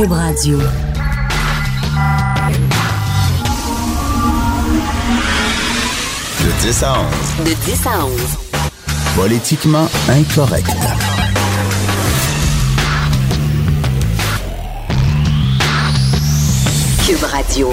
[0.00, 0.56] Cube Radio.
[0.56, 0.62] De
[6.62, 7.44] 10 à 11.
[7.44, 8.12] De 10 à 11.
[9.14, 10.70] Politiquement incorrect.
[17.06, 17.68] Cube Radio.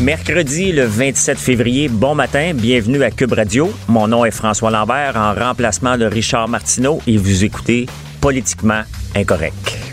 [0.00, 3.72] Mercredi le 27 février, bon matin, bienvenue à Cube Radio.
[3.88, 7.86] Mon nom est François Lambert en remplacement de Richard Martineau et vous écoutez
[8.20, 8.82] Politiquement
[9.16, 9.87] Incorrect.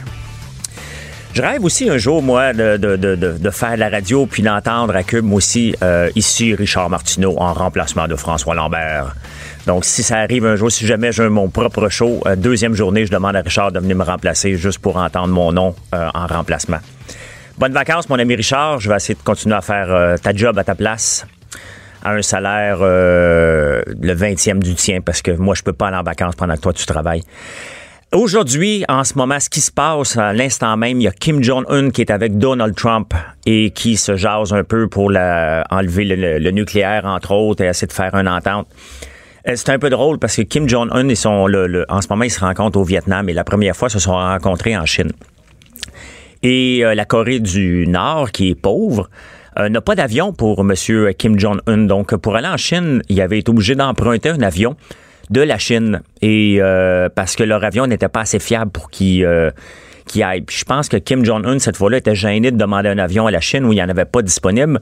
[1.35, 4.95] Je rêve aussi un jour, moi, de, de, de, de faire la radio puis d'entendre
[4.95, 9.13] à Cube, moi aussi, euh, ici, Richard Martineau en remplacement de François Lambert.
[9.67, 13.05] Donc, si ça arrive un jour, si jamais j'ai mon propre show, euh, deuxième journée,
[13.05, 16.25] je demande à Richard de venir me remplacer juste pour entendre mon nom euh, en
[16.25, 16.79] remplacement.
[17.57, 18.79] Bonnes vacances, mon ami Richard.
[18.79, 21.25] Je vais essayer de continuer à faire ta job à ta place
[22.01, 26.03] à un salaire le 20e du tien parce que moi, je peux pas aller en
[26.03, 27.23] vacances pendant que toi, tu travailles.
[28.15, 31.43] Aujourd'hui, en ce moment, ce qui se passe à l'instant même, il y a Kim
[31.43, 33.13] Jong-un qui est avec Donald Trump
[33.45, 37.91] et qui se jase un peu pour enlever le, nucléaire, entre autres, et essayer de
[37.91, 38.67] faire une entente.
[39.49, 41.45] Euh, C'est un peu drôle parce que Kim Jong-un, ils sont
[41.89, 44.13] en ce moment, ils se rencontrent au Vietnam et la première fois, ils se sont
[44.15, 45.11] rencontrés en Chine.
[46.41, 49.09] Et euh, la Corée du Nord, qui est pauvre,
[49.59, 50.73] euh, n'a pas d'avion pour M.
[51.17, 51.79] Kim Jong-un.
[51.79, 54.77] Donc, pour aller en Chine, il avait été obligé d'emprunter un avion
[55.29, 56.01] de la Chine.
[56.21, 59.51] Et euh, parce que leur avion n'était pas assez fiable pour qu'il euh,
[60.05, 60.41] qu'il aille.
[60.41, 63.31] Puis je pense que Kim Jong-un, cette fois-là, était gêné de demander un avion à
[63.31, 64.79] la Chine où il n'y en avait pas disponible.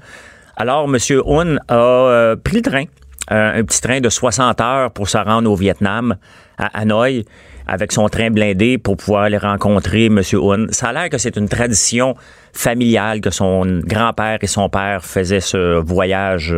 [0.56, 0.98] Alors, M.
[1.28, 2.84] Un a euh, pris le train,
[3.32, 6.16] euh, un petit train de 60 heures pour se rendre au Vietnam,
[6.58, 7.26] à Hanoï,
[7.66, 10.20] avec son train blindé pour pouvoir aller rencontrer M.
[10.20, 10.68] Un.
[10.72, 12.16] Ça a l'air que c'est une tradition
[12.52, 16.54] familiale que son grand-père et son père faisaient ce voyage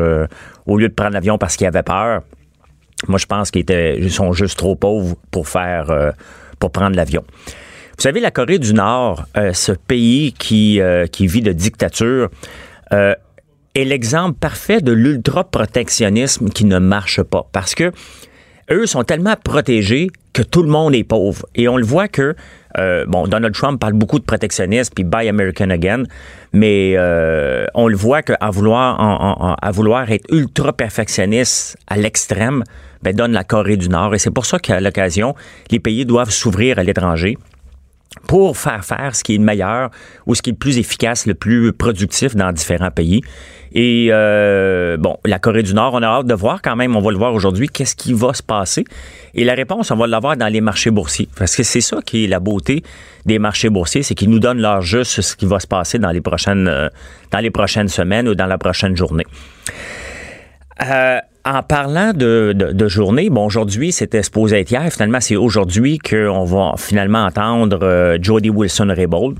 [0.65, 2.23] au lieu de prendre l'avion parce qu'ils avaient peur.
[3.07, 6.11] Moi, je pense qu'ils étaient, ils sont juste trop pauvres pour faire, euh,
[6.59, 7.23] pour prendre l'avion.
[7.97, 12.29] Vous savez, la Corée du Nord, euh, ce pays qui, euh, qui vit de dictature,
[12.91, 17.49] est l'exemple parfait de l'ultra-protectionnisme qui ne marche pas.
[17.51, 17.91] Parce que
[18.71, 21.45] eux sont tellement protégés que tout le monde est pauvre.
[21.55, 22.35] Et on le voit que,
[22.77, 26.03] euh, bon, Donald Trump parle beaucoup de protectionnisme, puis Buy American Again,
[26.51, 32.65] mais euh, on le voit qu'à vouloir, à vouloir être ultra perfectionniste à l'extrême,
[33.01, 34.13] ben, donne la Corée du Nord.
[34.13, 35.35] Et c'est pour ça qu'à l'occasion,
[35.71, 37.37] les pays doivent s'ouvrir à l'étranger
[38.27, 39.89] pour faire faire ce qui est le meilleur
[40.25, 43.21] ou ce qui est le plus efficace, le plus productif dans différents pays.
[43.77, 47.01] Et euh, bon, la Corée du Nord, on a hâte de voir quand même, on
[47.01, 48.85] va le voir aujourd'hui, qu'est-ce qui va se passer.
[49.33, 51.27] Et la réponse, on va l'avoir dans les marchés boursiers.
[51.37, 52.83] Parce que c'est ça qui est la beauté
[53.25, 56.11] des marchés boursiers, c'est qu'ils nous donnent leur juste ce qui va se passer dans
[56.11, 56.87] les prochaines, euh,
[57.31, 59.25] dans les prochaines semaines ou dans la prochaine journée.
[60.89, 64.89] Euh, en parlant de journée, bon, aujourd'hui, c'était supposé être hier.
[64.89, 69.37] Finalement, c'est aujourd'hui qu'on va finalement entendre euh, Jody Wilson-Raybould.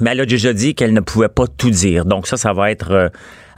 [0.00, 2.04] Mais elle a déjà dit qu'elle ne pouvait pas tout dire.
[2.04, 3.08] Donc ça, ça va être euh,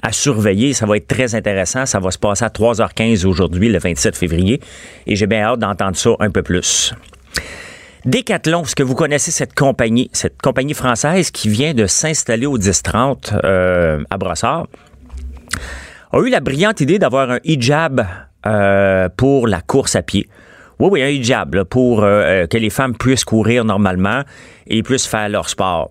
[0.03, 0.75] à surveiller.
[0.75, 1.87] Ça va être très intéressant.
[1.87, 4.61] Ça va se passer à 3h15 aujourd'hui, le 27 février.
[5.07, 6.93] Et j'ai bien hâte d'entendre ça un peu plus.
[8.05, 12.59] Décathlon, est-ce que vous connaissez cette compagnie, cette compagnie française qui vient de s'installer au
[12.59, 14.67] 10-30 euh, à Brossard?
[16.13, 18.05] a eu la brillante idée d'avoir un hijab
[18.45, 20.29] euh, pour la course à pied.
[20.79, 24.23] Oui, oui, un hijab pour euh, que les femmes puissent courir normalement
[24.67, 25.91] et puissent faire leur sport.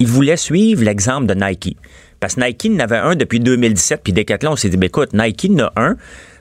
[0.00, 1.76] Ils voulaient suivre l'exemple de Nike.
[2.24, 5.12] Parce que Nike en avait un depuis 2017, puis Decathlon on s'est dit, ben, écoute,
[5.12, 5.96] Nike en a un,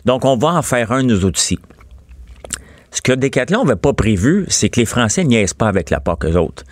[0.05, 1.59] donc on va en faire un nous aussi.
[2.91, 6.23] Ce que Decathlon n'avait pas prévu, c'est que les Français niaisent pas avec la PAC,
[6.23, 6.63] eux autres.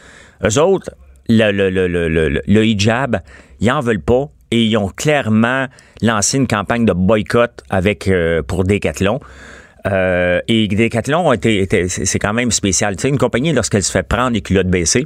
[0.46, 0.92] Eux autres,
[1.28, 3.20] le, le, le, le, hijab,
[3.60, 5.68] ils en veulent pas et ils ont clairement
[6.02, 9.20] lancé une campagne de boycott avec euh, pour Decathlon.
[9.88, 11.34] Euh, et Decathlon
[11.90, 12.96] c'est quand même spécial.
[12.96, 15.06] Tu sais, une compagnie, lorsqu'elle se fait prendre les culottes baissées,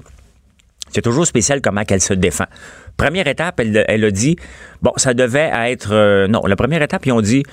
[0.91, 2.45] c'est toujours spécial comment qu'elle se défend.
[2.97, 4.37] Première étape, elle, a dit,
[4.81, 5.93] bon, ça devait être...
[5.93, 7.43] euh, non, la première étape, ils ont dit,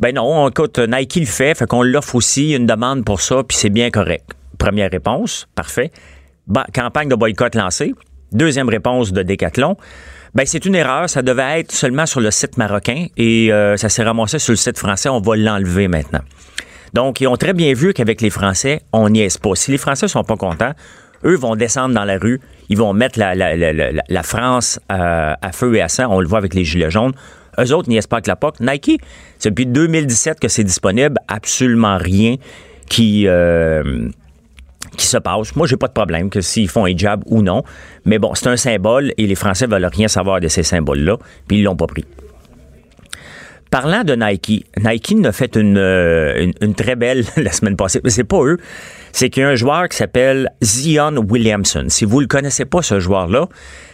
[0.00, 3.56] ben non, écoute, Nike le fait, fait qu'on l'offre aussi, une demande pour ça, puis
[3.56, 4.30] c'est bien correct.
[4.58, 5.90] Première réponse, parfait.
[6.72, 7.94] Campagne de boycott lancée.
[8.32, 9.76] Deuxième réponse de Decathlon.
[10.34, 11.08] Ben, c'est une erreur.
[11.08, 14.56] Ça devait être seulement sur le site marocain et euh, ça s'est ramassé sur le
[14.56, 15.08] site français.
[15.08, 16.20] On va l'enlever maintenant.
[16.92, 19.54] Donc, ils ont très bien vu qu'avec les Français, on n'y est pas.
[19.54, 20.72] Si les Français sont pas contents,
[21.24, 25.80] eux vont descendre dans la rue, ils vont mettre la, France euh, à feu et
[25.80, 26.06] à sang.
[26.10, 27.12] On le voit avec les Gilets jaunes.
[27.58, 28.60] Eux autres n'y pas avec la POC.
[28.60, 29.00] Nike,
[29.38, 31.16] c'est depuis 2017 que c'est disponible.
[31.28, 32.36] Absolument rien
[32.88, 33.26] qui...
[33.26, 34.08] Euh,
[34.96, 35.54] qui se passe.
[35.54, 37.62] Moi, j'ai pas de problème que s'ils font un hijab ou non.
[38.04, 41.58] Mais bon, c'est un symbole et les Français veulent rien savoir de ces symboles-là, puis
[41.58, 42.04] ils l'ont pas pris.
[43.70, 45.76] Parlant de Nike, Nike a fait une,
[46.60, 48.00] une très belle la semaine passée.
[48.04, 48.58] Mais c'est pas eux.
[49.12, 51.86] C'est qu'il y a un joueur qui s'appelle Zion Williamson.
[51.88, 53.48] Si vous le connaissez pas, ce joueur-là,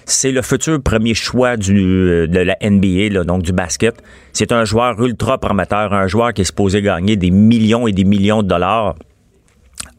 [0.06, 3.94] c'est le futur premier choix du, de la NBA, là, donc du basket.
[4.32, 8.04] C'est un joueur ultra prometteur, un joueur qui est supposé gagner des millions et des
[8.04, 8.96] millions de dollars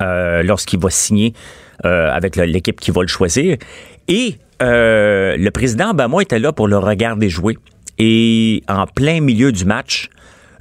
[0.02, 1.34] euh, lorsqu'il va signer
[1.86, 3.58] euh, avec l'équipe qui va le choisir.
[4.08, 7.58] Et euh, le président Obama était là pour le regarder jouer.
[7.98, 10.10] Et en plein milieu du match,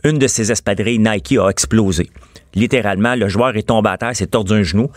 [0.04, 2.10] une de ses espadrilles Nike a explosé.
[2.54, 4.90] Littéralement, le joueur est tombé à terre, s'est tordu un genou.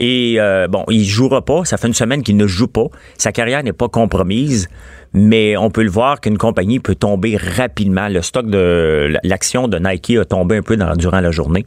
[0.00, 1.64] Et euh, bon, il jouera pas.
[1.64, 2.86] Ça fait une semaine qu'il ne joue pas.
[3.18, 4.68] Sa carrière n'est pas compromise,
[5.12, 8.08] mais on peut le voir qu'une compagnie peut tomber rapidement.
[8.08, 11.64] Le stock de l'action de Nike a tombé un peu durant la journée,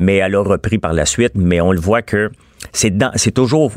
[0.00, 1.32] mais elle a repris par la suite.
[1.36, 2.30] Mais on le voit que
[2.72, 3.72] c'est c'est toujours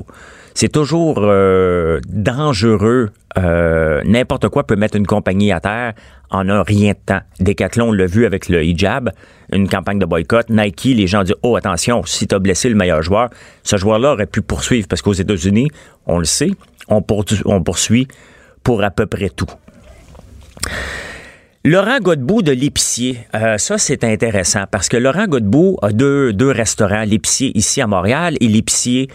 [0.54, 3.10] c'est toujours euh, dangereux.
[3.38, 5.94] Euh, n'importe quoi peut mettre une compagnie à terre
[6.30, 7.22] en un rien de temps.
[7.40, 9.12] Decathlon l'a vu avec le hijab,
[9.52, 10.50] une campagne de boycott.
[10.50, 13.30] Nike, les gens disent Oh, attention, si tu as blessé le meilleur joueur,
[13.64, 15.70] ce joueur-là aurait pu poursuivre parce qu'aux États-Unis,
[16.06, 16.52] on le sait,
[16.88, 18.08] on, poursuit
[18.64, 19.50] pour à peu près tout.
[21.64, 26.50] Laurent Godbout de l'épicier, euh, ça c'est intéressant parce que Laurent Godbout a deux, deux
[26.50, 29.10] restaurants, l'épicier ici à Montréal et l'épicier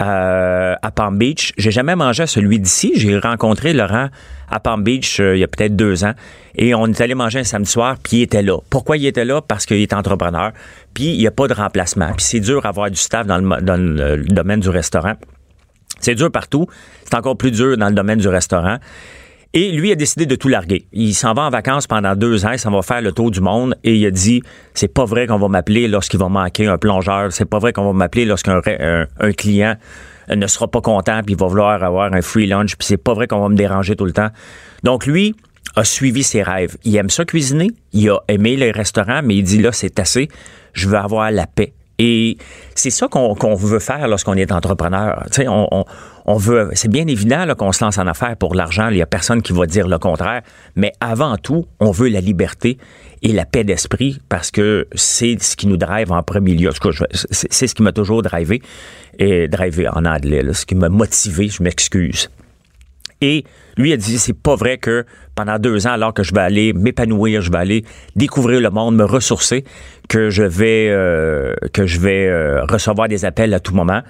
[0.00, 1.52] euh, à Palm Beach.
[1.56, 2.92] J'ai jamais mangé à celui d'ici.
[2.94, 4.08] J'ai rencontré Laurent
[4.50, 6.14] à Palm Beach euh, il y a peut-être deux ans
[6.54, 8.58] et on est allé manger un samedi soir puis il était là.
[8.70, 9.42] Pourquoi il était là?
[9.42, 10.52] Parce qu'il est entrepreneur
[10.94, 12.12] puis il n'y a pas de remplacement.
[12.16, 15.14] Puis c'est dur d'avoir du staff dans le domaine du restaurant.
[16.00, 16.66] C'est dur partout.
[17.04, 18.78] C'est encore plus dur dans le domaine du restaurant.
[19.54, 20.86] Et lui a décidé de tout larguer.
[20.92, 23.40] Il s'en va en vacances pendant deux ans, il s'en va faire le tour du
[23.40, 24.42] monde et il a dit
[24.74, 27.86] c'est pas vrai qu'on va m'appeler lorsqu'il va manquer un plongeur, c'est pas vrai qu'on
[27.86, 29.76] va m'appeler lorsqu'un un, client
[30.28, 33.14] ne sera pas content puis il va vouloir avoir un free lunch puis c'est pas
[33.14, 34.28] vrai qu'on va me déranger tout le temps.
[34.84, 35.34] Donc lui
[35.76, 36.76] a suivi ses rêves.
[36.84, 40.28] Il aime ça cuisiner, il a aimé les restaurants mais il dit là c'est assez,
[40.74, 41.72] je veux avoir la paix.
[41.98, 42.38] Et
[42.76, 45.24] c'est ça qu'on veut faire lorsqu'on est entrepreneur.
[45.32, 45.84] Sais, on,
[46.28, 46.70] on, veut.
[46.74, 48.88] C'est bien évident qu'on se lance en affaires pour l'argent.
[48.88, 50.42] Il y a personne qui va dire le contraire.
[50.76, 52.78] Mais avant tout, on veut la liberté
[53.22, 56.70] et la paix d'esprit parce que c'est ce qui nous drive en premier lieu.
[57.30, 58.62] C'est ce qui m'a toujours drivé
[59.18, 60.44] et drivé en anglais.
[60.52, 61.48] ce qui m'a motivé.
[61.48, 62.28] Je m'excuse.
[63.20, 63.44] Et
[63.76, 65.04] lui a dit, c'est pas vrai que
[65.34, 67.84] pendant deux ans, alors que je vais aller m'épanouir, je vais aller
[68.16, 69.64] découvrir le monde, me ressourcer,
[70.08, 74.02] que je vais euh, que je vais euh, recevoir des appels à tout moment.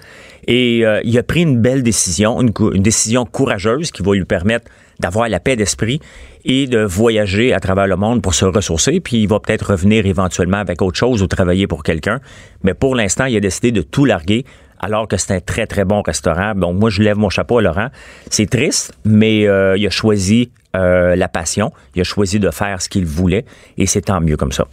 [0.47, 4.25] Et euh, il a pris une belle décision, une, une, décision courageuse qui va lui
[4.25, 4.69] permettre
[4.99, 5.99] d'avoir la paix d'esprit
[6.45, 8.99] et de voyager à travers le monde pour se ressourcer.
[8.99, 12.19] Puis il va peut-être revenir éventuellement avec autre chose ou travailler pour quelqu'un.
[12.63, 14.45] Mais pour l'instant, il a décidé de tout larguer
[14.79, 16.55] alors que c'est un très, très bon restaurant.
[16.55, 17.89] Donc, moi, je lève mon chapeau à Laurent.
[18.29, 21.71] C'est triste, mais euh, il a choisi euh, la passion.
[21.95, 23.45] Il a choisi de faire ce qu'il voulait
[23.77, 24.65] et c'est tant mieux comme ça.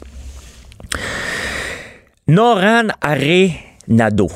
[2.29, 4.29] Noran Arenado.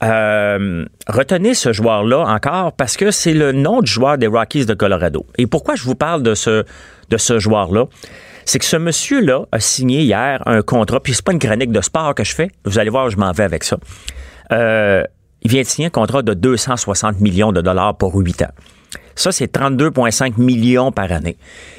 [0.00, 4.74] Euh, retenez ce joueur-là encore parce que c'est le nom du joueur des Rockies de
[4.74, 5.26] Colorado.
[5.36, 6.64] Et pourquoi je vous parle de ce,
[7.10, 7.86] de ce joueur-là?
[8.44, 11.80] C'est que ce monsieur-là a signé hier un contrat, puis c'est pas une chronique de
[11.80, 12.50] sport que je fais.
[12.64, 13.76] Vous allez voir je m'en vais avec ça.
[14.52, 15.02] Euh,
[15.42, 18.52] il vient de signer un contrat de 260 millions de dollars pour 8 ans.
[19.14, 21.36] Ça, c'est 32,5 millions par année.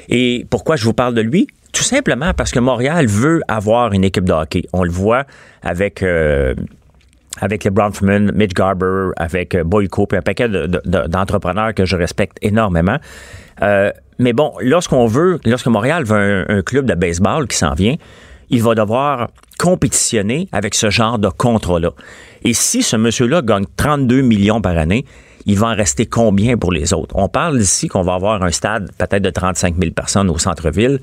[0.08, 1.46] Et pourquoi je vous parle de lui?
[1.72, 4.64] Tout simplement parce que Montréal veut avoir une équipe de hockey.
[4.72, 5.24] On le voit
[5.62, 6.02] avec...
[6.02, 6.54] Euh,
[7.40, 12.36] avec les Bronfman, Mitch Garber, avec euh, Boyko, puis un paquet d'entrepreneurs que je respecte
[12.42, 12.96] énormément.
[14.18, 17.96] mais bon, lorsqu'on veut, lorsque Montréal veut un club de baseball qui s'en vient,
[18.50, 19.28] il va devoir
[19.58, 21.90] compétitionner avec ce genre de contrat-là.
[22.44, 25.04] Et si ce monsieur-là gagne 32 millions par année,
[25.46, 27.14] il va en rester combien pour les autres?
[27.16, 31.00] On parle ici qu'on va avoir un stade peut-être de 35 000 personnes au centre-ville.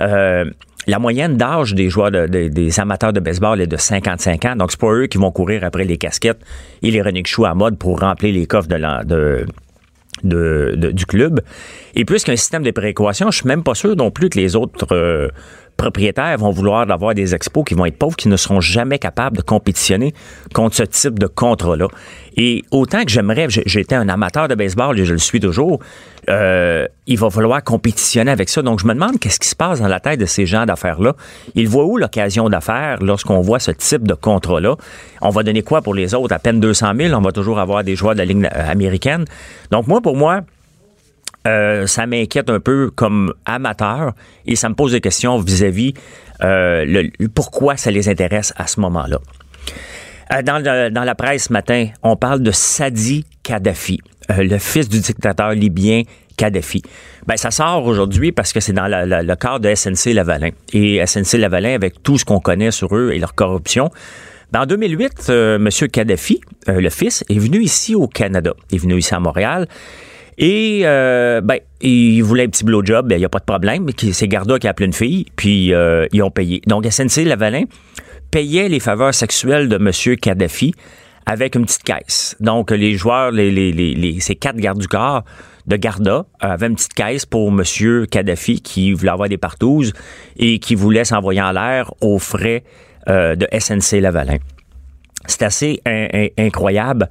[0.00, 0.44] Euh,
[0.86, 4.56] la moyenne d'âge des joueurs, des amateurs de baseball est de 55 ans.
[4.56, 6.40] Donc, c'est pas eux qui vont courir après les casquettes
[6.82, 8.68] et les shoes à mode pour remplir les coffres
[10.22, 11.40] du club.
[11.94, 14.86] Et puisqu'un système de prééquation, je suis même pas sûr non plus que les autres
[14.92, 15.28] euh,
[15.76, 19.36] propriétaires vont vouloir avoir des expos qui vont être pauvres, qui ne seront jamais capables
[19.36, 20.14] de compétitionner
[20.54, 21.88] contre ce type de contrat-là.
[22.36, 25.80] Et autant que j'aimerais, j'étais un amateur de baseball et je le suis toujours,
[26.28, 28.62] euh, il va falloir compétitionner avec ça.
[28.62, 31.14] Donc, je me demande qu'est-ce qui se passe dans la tête de ces gens d'affaires-là.
[31.54, 34.76] Ils voient où l'occasion d'affaires lorsqu'on voit ce type de contrat-là?
[35.22, 36.34] On va donner quoi pour les autres?
[36.34, 39.24] À peine 200 000, on va toujours avoir des joueurs de la Ligue américaine.
[39.70, 40.42] Donc, moi, pour moi,
[41.46, 44.12] euh, ça m'inquiète un peu comme amateur
[44.46, 45.94] et ça me pose des questions vis-à-vis
[46.42, 49.18] euh, le, pourquoi ça les intéresse à ce moment-là.
[50.32, 50.62] Euh, dans,
[50.92, 56.02] dans, la presse ce matin, on parle de Sadi Kadhafi, le fils du dictateur libyen
[56.36, 56.82] Kadhafi.
[57.26, 60.50] Ben, ça sort aujourd'hui parce que c'est dans le cadre de SNC Lavalin.
[60.72, 63.90] Et SNC Lavalin, avec tout ce qu'on connaît sur eux et leur corruption,
[64.52, 65.88] ben, en 2008, euh, M.
[65.88, 68.54] Kadhafi, euh, le fils, est venu ici au Canada.
[68.70, 69.66] Il est venu ici à Montréal.
[70.38, 73.86] Et euh, ben, il voulait un petit blowjob, ben, il n'y a pas de problème.
[74.12, 75.72] C'est Garda qui a appelé une fille, puis
[76.12, 76.60] ils ont payé.
[76.66, 77.64] Donc SNC Lavalin
[78.30, 80.16] payait les faveurs sexuelles de M.
[80.16, 80.74] Kadhafi
[81.24, 82.36] avec une petite caisse.
[82.40, 85.24] Donc les joueurs, les, les, les, ces quatre gardes du corps
[85.66, 88.06] de Garda avaient une petite caisse pour M.
[88.06, 89.92] Kadhafi qui voulait avoir des partouzes
[90.36, 92.62] et qui voulait s'envoyer en l'air aux frais
[93.08, 94.38] de SNC Lavalin.
[95.26, 95.82] C'est assez
[96.38, 97.08] incroyable.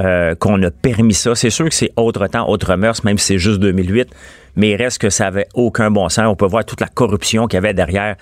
[0.00, 1.34] Euh, qu'on a permis ça.
[1.34, 4.08] C'est sûr que c'est autre temps, autre mœurs, même si c'est juste 2008,
[4.56, 6.26] mais il reste que ça avait aucun bon sens.
[6.26, 8.16] On peut voir toute la corruption qu'il y avait derrière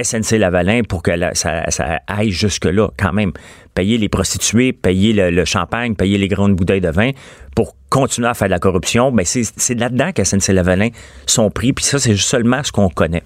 [0.00, 1.64] SNC Lavalin pour que ça,
[2.06, 3.32] aille jusque-là quand même.
[3.74, 7.10] Payer les prostituées, payer le, champagne, payer les grandes bouteilles de vin
[7.56, 10.90] pour continuer à faire de la corruption, mais c'est là-dedans que SNC Lavalin
[11.26, 13.22] sont pris, puis ça, c'est seulement ce qu'on connaît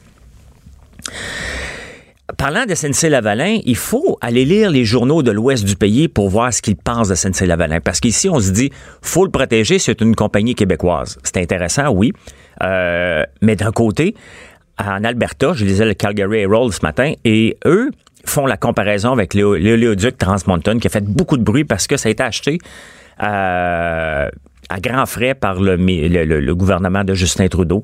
[2.37, 6.53] parlant de SNC-Lavalin, il faut aller lire les journaux de l'ouest du pays pour voir
[6.53, 7.81] ce qu'ils pensent de SNC-Lavalin.
[7.81, 8.71] Parce qu'ici, on se dit,
[9.03, 11.19] faut le protéger, c'est une compagnie québécoise.
[11.23, 12.13] C'est intéressant, oui.
[12.63, 14.15] Euh, mais d'un côté,
[14.79, 17.91] en Alberta, je lisais le Calgary Herald ce matin, et eux
[18.25, 21.97] font la comparaison avec l'éoléoduc Trans Mountain, qui a fait beaucoup de bruit parce que
[21.97, 22.59] ça a été acheté
[23.23, 24.29] euh,
[24.69, 27.83] à grands frais par le, le, gouvernement de Justin Trudeau.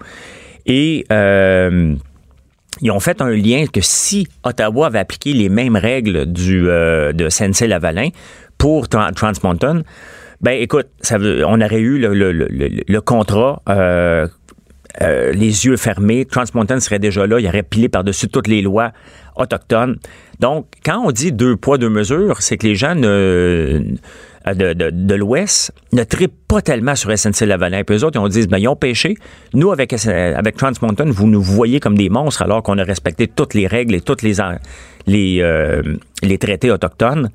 [0.66, 1.94] Et euh,
[2.80, 7.12] ils ont fait un lien que si Ottawa avait appliqué les mêmes règles du, euh,
[7.12, 8.10] de SNC-Lavalin
[8.58, 9.10] pour Trans
[9.42, 9.82] Mountain,
[10.40, 14.26] ben écoute, ça on aurait eu le, le, le, contrat euh,
[15.02, 16.26] euh, les yeux fermés.
[16.26, 18.92] Trans Mountain serait déjà là, il aurait pilé par-dessus toutes les lois
[19.36, 19.98] autochtones.
[20.40, 23.82] Donc, quand on dit deux poids, deux mesures, c'est que les gens ne,
[24.48, 27.82] euh, de, de, l'Ouest ne trippent pas tellement sur SNC-Lavalin.
[27.84, 29.16] Puis eux autres, ils dit, ben, ils ont pêché.
[29.54, 33.26] Nous, avec, avec Trans Mountain, vous nous voyez comme des monstres alors qu'on a respecté
[33.26, 34.34] toutes les règles et toutes les,
[35.06, 35.82] les, euh,
[36.22, 37.30] les traités autochtones.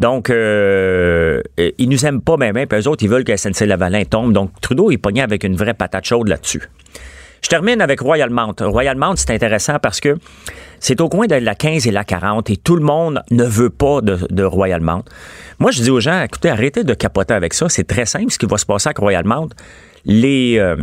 [0.00, 4.32] Donc, euh, ils nous aiment pas même, puis eux autres, ils veulent que SNC-Lavalin tombe.
[4.32, 6.62] Donc, Trudeau est pogné avec une vraie patate chaude là-dessus.
[7.44, 8.54] Je termine avec Royal Mount.
[8.60, 10.16] Royal Mount, c'est intéressant parce que
[10.80, 13.68] c'est au coin de la 15 et la 40 et tout le monde ne veut
[13.68, 15.04] pas de, Royal Mount.
[15.58, 17.68] Moi, je dis aux gens, écoutez, arrêtez de capoter avec ça.
[17.68, 19.50] C'est très simple ce qui va se passer avec Royal Mount.
[20.06, 20.76] Les, euh,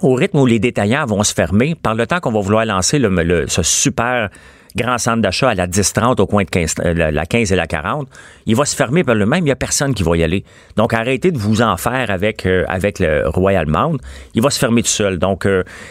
[0.00, 2.98] au rythme où les détaillants vont se fermer, par le temps qu'on va vouloir lancer
[2.98, 4.30] le, ce super
[4.76, 7.66] grand centre d'achat à la 10-30 au coin de 15, euh, la 15 et la
[7.66, 8.08] 40,
[8.46, 9.40] il va se fermer par le même.
[9.40, 10.44] Il n'y a personne qui va y aller.
[10.76, 13.98] Donc, arrêtez de vous en faire avec, euh, avec le Royal Mount.
[14.34, 15.18] Il va se fermer tout seul.
[15.18, 15.46] Donc,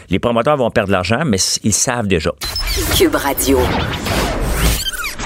[0.09, 2.31] les promoteurs vont perdre de l'argent, mais ils savent déjà.
[2.97, 3.59] Cube Radio.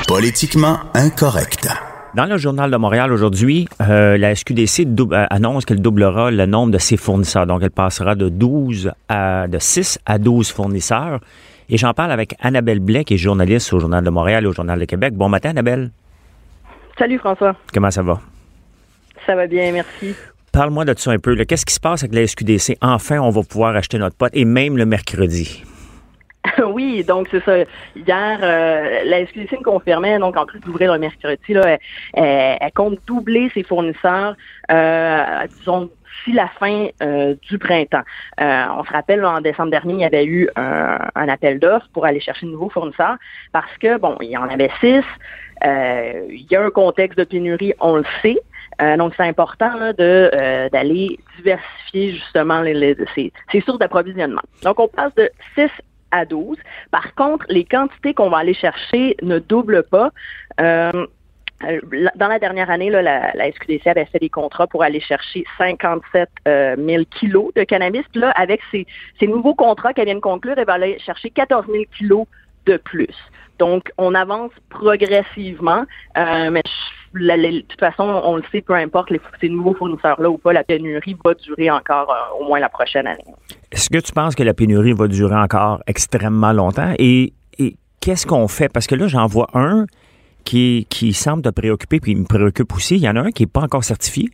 [0.07, 1.67] Politiquement incorrect.
[2.15, 6.71] Dans le journal de Montréal aujourd'hui, euh, la SQDC euh, annonce qu'elle doublera le nombre
[6.71, 7.45] de ses fournisseurs.
[7.45, 11.19] Donc, elle passera de 12 à de 6 à 12 fournisseurs.
[11.69, 14.53] Et j'en parle avec Annabelle Blais, qui est journaliste au Journal de Montréal et au
[14.53, 15.13] Journal de Québec.
[15.15, 15.91] Bon matin, Annabelle.
[16.97, 17.55] Salut, François.
[17.73, 18.19] Comment ça va?
[19.25, 20.15] Ça va bien, merci.
[20.51, 21.35] Parle-moi de ça un peu.
[21.43, 22.77] Qu'est-ce qui se passe avec la SQDC?
[22.81, 25.63] Enfin, on va pouvoir acheter notre pote et même le mercredi.
[26.67, 27.57] oui, donc c'est ça.
[27.95, 31.77] Hier, euh, la SQDC me confirmait, donc en plus d'ouvrir le mercredi, là,
[32.13, 34.35] elle, compte doubler ses fournisseurs,
[34.71, 35.89] euh, disons,
[36.33, 38.03] la fin euh, du printemps.
[38.39, 42.19] on se rappelle, en décembre dernier, il y avait eu un, appel d'offres pour aller
[42.19, 43.17] chercher de nouveaux fournisseurs
[43.51, 45.03] parce que, bon, il y en avait six.
[45.63, 48.39] il y a un contexte de pénurie, on le sait.
[48.97, 52.95] donc, c'est important de d'aller diversifier justement les, les,
[53.51, 54.41] ces sources d'approvisionnement.
[54.63, 55.69] Donc, on passe de 6
[56.11, 56.57] à 12.
[56.91, 60.11] Par contre, les quantités qu'on va aller chercher ne doublent pas.
[61.67, 61.79] Euh,
[62.15, 66.47] dans la dernière année, la, SQDC avait fait des contrats pour aller chercher 57 000
[66.47, 68.03] euh, kilos de cannabis.
[68.11, 68.85] Puis là, avec ces,
[69.27, 72.25] nouveaux contrats qu'elle vient de conclure, elle va aller chercher 14 000 kilos
[72.65, 73.15] de plus.
[73.59, 75.85] Donc, on avance progressivement,
[76.17, 76.61] euh, mais
[77.13, 80.65] de toute façon, on le sait, peu importe les, ces nouveaux fournisseurs-là ou pas, la
[80.65, 83.23] pénurie va durer encore au moins la prochaine année.
[83.71, 86.93] Est-ce que tu penses que la pénurie va durer encore extrêmement longtemps?
[86.99, 87.33] Et,
[88.01, 88.69] qu'est-ce qu'on fait?
[88.71, 89.85] Parce que là, j'en vois un
[90.45, 92.95] qui, qui semble te préoccuper, puis il me préoccupe aussi.
[92.95, 94.29] Il y en a un qui n'est pas encore certifié.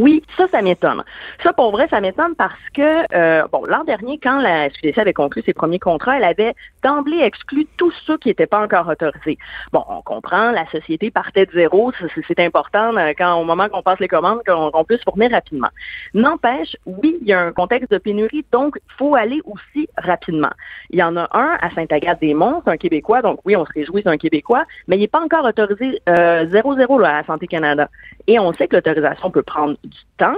[0.00, 1.04] Oui, ça, ça m'étonne.
[1.42, 5.12] Ça, pour vrai, ça m'étonne parce que, euh, bon, l'an dernier, quand la SQDC avait
[5.12, 9.36] conclu ses premiers contrats, elle avait d'emblée exclu tous ceux qui n'étaient pas encore autorisés.
[9.72, 11.92] Bon, on comprend, la société partait de zéro,
[12.26, 15.68] c'est important euh, quand au moment qu'on passe les commandes, qu'on puisse fournir rapidement.
[16.14, 20.52] N'empêche, oui, il y a un contexte de pénurie, donc il faut aller aussi rapidement.
[20.88, 24.00] Il y en a un à Saint-Agathe-des-Monts, c'est un Québécois, donc oui, on se réjouit,
[24.02, 27.90] c'est un Québécois, mais il n'est pas encore autorisé euh, 0-0 à Santé Canada.
[28.26, 30.36] Et on sait que l'autorisation peut prendre du temps.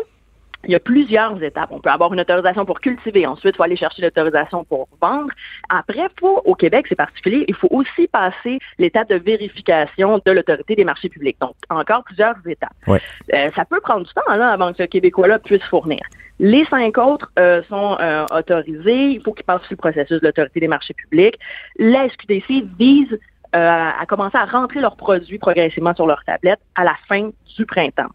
[0.64, 1.70] il y a plusieurs étapes.
[1.72, 3.26] On peut avoir une autorisation pour cultiver.
[3.26, 5.30] Ensuite, il faut aller chercher l'autorisation pour vendre.
[5.68, 10.76] Après, pour, au Québec, c'est particulier, il faut aussi passer l'étape de vérification de l'autorité
[10.76, 11.36] des marchés publics.
[11.40, 12.70] Donc, encore plusieurs étapes.
[12.88, 16.00] Euh, ça peut prendre du temps là, avant que ce Québécois-là puisse fournir.
[16.38, 19.10] Les cinq autres euh, sont euh, autorisés.
[19.10, 21.38] Il faut qu'ils passent sur le processus de l'autorité des marchés publics.
[21.78, 23.18] La SQDC vise
[23.54, 28.08] à commencer à rentrer leurs produits progressivement sur leur tablette à la fin du printemps.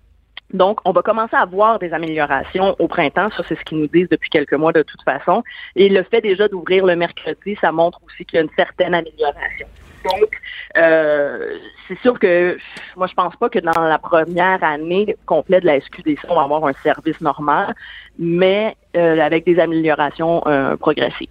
[0.53, 3.29] Donc, on va commencer à voir des améliorations au printemps.
[3.35, 5.43] Ça, c'est ce qu'ils nous disent depuis quelques mois de toute façon.
[5.75, 8.93] Et le fait déjà d'ouvrir le mercredi, ça montre aussi qu'il y a une certaine
[8.93, 9.67] amélioration.
[10.05, 10.39] Donc,
[10.77, 12.57] euh, c'est sûr que
[12.95, 16.43] moi, je pense pas que dans la première année complète de la SQDC, on va
[16.43, 17.75] avoir un service normal,
[18.17, 21.27] mais euh, avec des améliorations euh, progressives.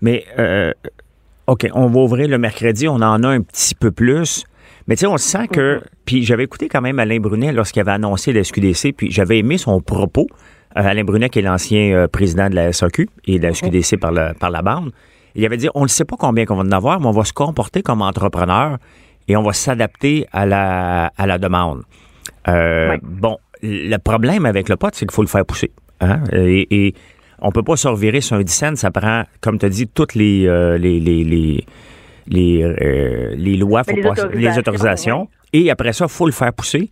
[0.00, 0.24] Mais,
[1.46, 4.44] OK, on va ouvrir le mercredi, on en a un petit peu plus.
[4.90, 5.76] Mais tu sais, on sent que.
[5.76, 5.80] Mhm.
[6.04, 9.56] Puis j'avais écouté quand même Alain Brunet lorsqu'il avait annoncé la SQDC, puis j'avais aimé
[9.56, 10.26] son propos.
[10.76, 13.98] Euh, Alain Brunet, qui est l'ancien euh, président de la SAQ et de la SQDC
[14.00, 14.90] par, la, par la bande,
[15.36, 17.22] il avait dit on ne sait pas combien qu'on va en avoir, mais on va
[17.22, 18.78] se comporter comme entrepreneur
[19.28, 21.82] et on va s'adapter à la, à la demande.
[22.48, 25.70] Euh, bon, le problème avec le pot, c'est qu'il faut le faire pousser.
[26.00, 26.24] Hein?
[26.32, 26.94] Et, et
[27.38, 29.86] on peut pas se revirer sur un 10 cents, ça prend, comme tu as dit,
[29.86, 30.46] toutes les,
[30.78, 31.64] les, les les,
[32.32, 33.96] euh, les lois, faut
[34.32, 36.90] les, autorisations, Et après ça, il faut le faire pousser.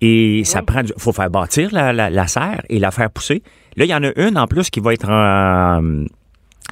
[0.00, 3.42] Et ça prend faut faire bâtir la, la, serre et la faire pousser.
[3.76, 5.08] Là, il y en a une en plus qui va être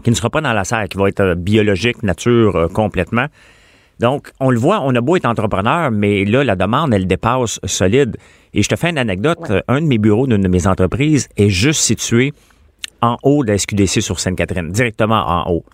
[0.02, 3.26] qui ne sera pas dans la serre, qui va être biologique, nature euh, complètement.
[4.00, 7.60] Donc, on le voit, on a beau être entrepreneur, mais là, la demande, elle dépasse
[7.64, 8.16] solide.
[8.52, 9.52] Et je te fais une anecdote.
[9.68, 12.32] Un de mes bureaux d'une de mes entreprises est juste situé
[13.00, 15.64] en haut de la SQDC sur Sainte-Catherine, directement en haut.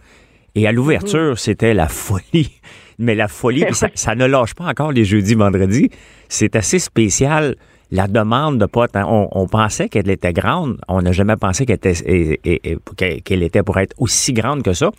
[0.58, 1.36] Et à l'ouverture, mhm.
[1.36, 2.60] c'était la folie.
[2.98, 5.88] Mais la folie, ça, ne lâche pas encore les jeudis, vendredis.
[6.28, 7.54] C'est assez spécial.
[7.92, 9.06] La demande de potes, hein.
[9.06, 10.80] on, pensait qu'elle était grande.
[10.88, 14.90] On n'a jamais pensé qu'elle était, qu'elle était pour être aussi grande que ça.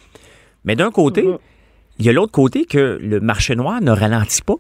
[0.64, 1.38] Mais d'un côté, mhm.
[2.00, 4.56] il y a l'autre côté que le marché noir ne ralentit pas.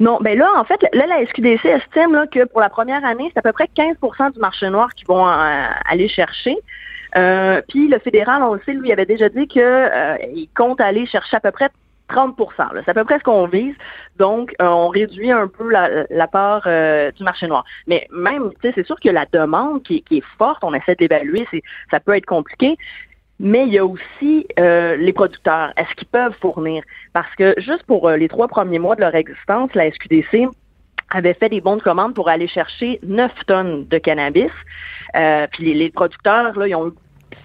[0.00, 3.38] Non, ben là, en fait, là, la SQDC estime que pour la première année, c'est
[3.38, 6.56] à peu près 15% du marché noir qu'ils vont euh, aller chercher.
[7.16, 10.16] Euh, puis le fédéral, on le sait, lui avait déjà dit qu'il euh,
[10.56, 11.68] compte aller chercher à peu près
[12.10, 12.36] 30%
[12.84, 13.74] C'est à peu près ce qu'on vise.
[14.18, 16.62] Donc, euh, on réduit un peu la, part
[17.12, 17.64] du marché noir.
[17.86, 22.00] Mais même, c'est sûr que la demande qui, est forte, on essaie d'évaluer, c'est ça
[22.00, 22.76] peut être compliqué.
[23.40, 25.72] Mais il y a aussi les producteurs.
[25.76, 26.82] Est-ce qu'ils peuvent fournir?
[27.12, 30.48] Parce que juste pour les trois premiers mois de leur existence, la SQDC
[31.10, 34.50] avait fait des bons de commande pour aller chercher 9 tonnes de cannabis.
[35.16, 36.92] Euh, puis les, producteurs, là, ils ont,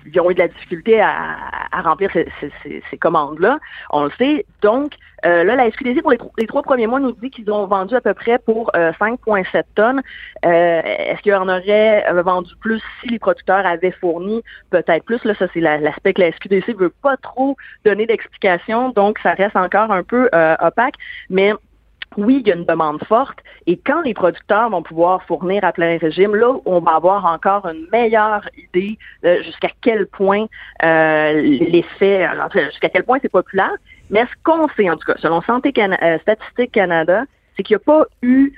[0.05, 1.37] ils ont eu de la difficulté à,
[1.83, 2.27] remplir ces,
[2.89, 3.59] ces, commandes-là.
[3.89, 4.45] On le sait.
[4.61, 4.93] Donc,
[5.25, 8.01] euh, là, la SQDC, pour les, trois premiers mois, nous dit qu'ils ont vendu à
[8.01, 10.01] peu près pour 5,7 euh, tonnes.
[10.43, 15.23] Est-ce qu'il y en aurait vendu plus si les producteurs avaient fourni peut-être plus?
[15.23, 18.89] Là, ça, c'est l'aspect que la SQDC veut pas trop donner d'explication.
[18.89, 20.95] Donc, ça reste encore un peu opaque.
[21.29, 21.53] Mais
[22.17, 25.71] oui, il y a une demande forte et quand les producteurs vont pouvoir fournir à
[25.71, 28.97] plein régime, là, on va avoir encore une meilleure idée
[29.43, 30.45] jusqu'à quel point
[30.83, 32.27] euh, l'effet,
[32.69, 33.75] jusqu'à quel point c'est populaire.
[34.09, 37.23] Mais ce qu'on sait, en tout cas, selon Santé euh, Statistique Canada,
[37.55, 38.53] c'est qu'il n'y a pas eu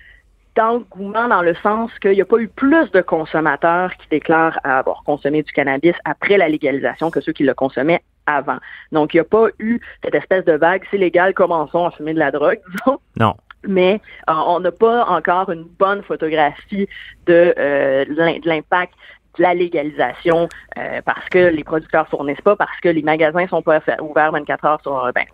[0.55, 5.03] d'engouement dans le sens qu'il n'y a pas eu plus de consommateurs qui déclarent avoir
[5.03, 8.57] consommé du cannabis après la légalisation que ceux qui le consommaient avant.
[8.91, 12.13] Donc, il n'y a pas eu cette espèce de vague, c'est légal, commençons à fumer
[12.13, 12.99] de la drogue, disons.
[13.19, 13.35] Non
[13.67, 16.87] mais euh, on n'a pas encore une bonne photographie
[17.25, 18.05] de, euh,
[18.45, 18.93] l'impact
[19.37, 20.47] de la légalisation
[20.77, 24.65] euh, parce que les producteurs fournissent pas, parce que les magasins sont pas ouverts 24
[24.65, 25.25] heures sur ben,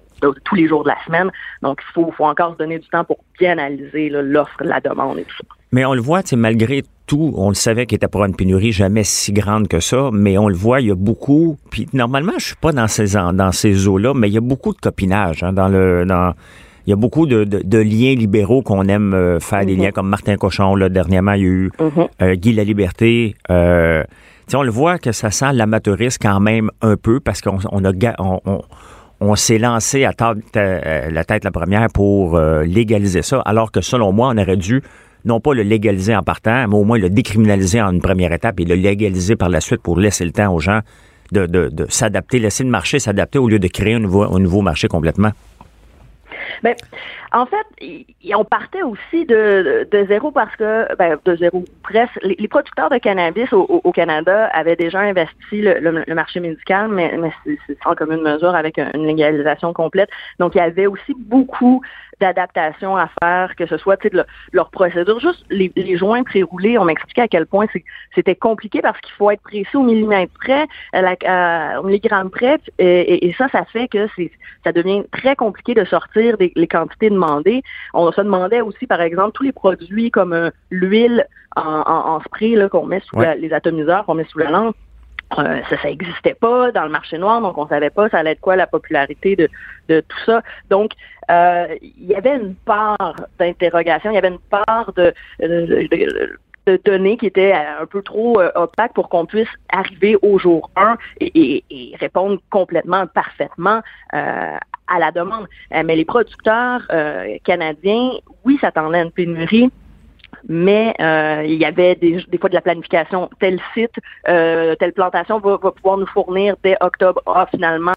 [0.43, 1.29] tous les jours de la semaine.
[1.61, 5.19] Donc, il faut, faut encore se donner du temps pour bien analyser l'offre, la demande
[5.19, 5.43] et tout ça.
[5.71, 9.03] Mais on le voit, malgré tout, on le savait qu'il était pour une pénurie jamais
[9.05, 11.57] si grande que ça, mais on le voit, il y a beaucoup.
[11.69, 14.73] Puis normalement, je suis pas dans ces dans ces eaux-là, mais il y a beaucoup
[14.73, 16.33] de copinage hein, dans le dans
[16.87, 19.81] il y a beaucoup de, liens libéraux qu'on aime euh, faire, des mhm.
[19.83, 22.07] liens comme Martin Cochon, là, dernièrement, il y a eu mhm.
[22.21, 23.35] euh, Guy La Liberté.
[23.49, 24.03] Euh,
[24.53, 27.91] on le voit que ça sent l'amateurisme quand même un peu parce qu'on on a
[29.21, 30.11] on, s'est lancé à
[30.53, 34.81] la tête la première pour légaliser ça, alors que selon moi, on aurait dû
[35.23, 38.59] non pas le légaliser en partant, mais au moins le décriminaliser en une première étape
[38.59, 40.81] et le légaliser par la suite pour laisser le temps aux gens
[41.31, 44.61] de, de s'adapter, laisser le marché s'adapter au lieu de créer un nouveau, un nouveau
[44.61, 45.31] marché complètement.
[46.63, 46.75] Ben,
[47.31, 52.47] en fait, on partait aussi de, de zéro parce que, ben, de zéro presque, les,
[52.47, 57.95] producteurs de cannabis au, Canada avaient déjà investi le, marché médical, mais, mais c'est sans
[57.95, 60.09] commune mesure avec une légalisation complète.
[60.39, 61.81] Donc, il y avait aussi beaucoup
[62.21, 65.19] d'adaptation à faire, que ce soit de leur procédure.
[65.19, 67.65] Juste les, les joints pré-roulés, on m'expliquait à quel point
[68.15, 73.49] c'était compliqué parce qu'il faut être précis au millimètre près, au milligramme près, et, ça,
[73.49, 74.07] ça fait que
[74.63, 77.63] ça devient très compliqué de sortir des, les quantités demandées.
[77.93, 82.85] On se demandait aussi, par exemple, tous les produits comme euh, l'huile en, spray qu'on
[82.85, 84.73] met sous les atomiseurs qu'on met sous la langue
[85.39, 88.31] euh, ça, ça existait pas dans le marché noir, donc on savait pas ça allait
[88.31, 89.49] être quoi la popularité de,
[89.87, 90.41] de tout ça.
[90.69, 90.91] Donc,
[91.29, 97.17] euh, il y avait une part d'interrogation, il y avait une part de, de, données
[97.17, 101.63] qui était un peu trop euh, opaque pour qu'on puisse arriver au jour 1 et,
[101.69, 105.47] et, répondre complètement, parfaitement à la demande.
[105.71, 106.85] mais les producteurs
[107.43, 108.11] canadiens,
[108.45, 109.71] oui, s'attendaient à une pénurie
[110.47, 113.29] mais euh, il y avait des, des, fois de la planification.
[113.39, 113.95] Tel site,
[114.27, 117.21] euh, telle plantation va, va, pouvoir nous fournir dès octobre.
[117.25, 117.93] Ah, finalement,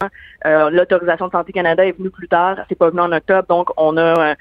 [0.47, 2.57] euh, l'autorisation de Santé Canada est venue plus tard.
[2.69, 4.35] C'est pas venu en octobre, donc on a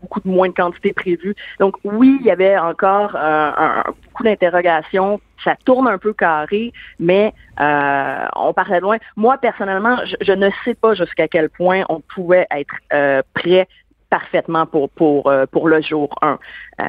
[0.00, 1.34] beaucoup de moins de quantité prévues.
[1.58, 5.20] Donc oui, il y avait encore un, beaucoup d'interrogations.
[5.44, 8.98] Ça tourne un peu carré, mais on parlait loin.
[9.16, 13.66] Moi, personnellement, je, je ne sais pas jusqu'à quel point on pouvait être prêt
[14.12, 16.38] parfaitement pour pour euh, pour le jour 1.
[16.80, 16.84] Euh,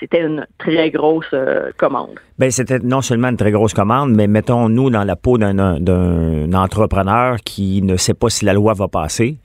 [0.00, 2.18] c'était une très grosse euh, commande.
[2.36, 7.36] Ben c'était non seulement une très grosse commande, mais mettons-nous dans la peau d'un entrepreneur
[7.44, 9.36] qui ne sait pas si la loi va passer.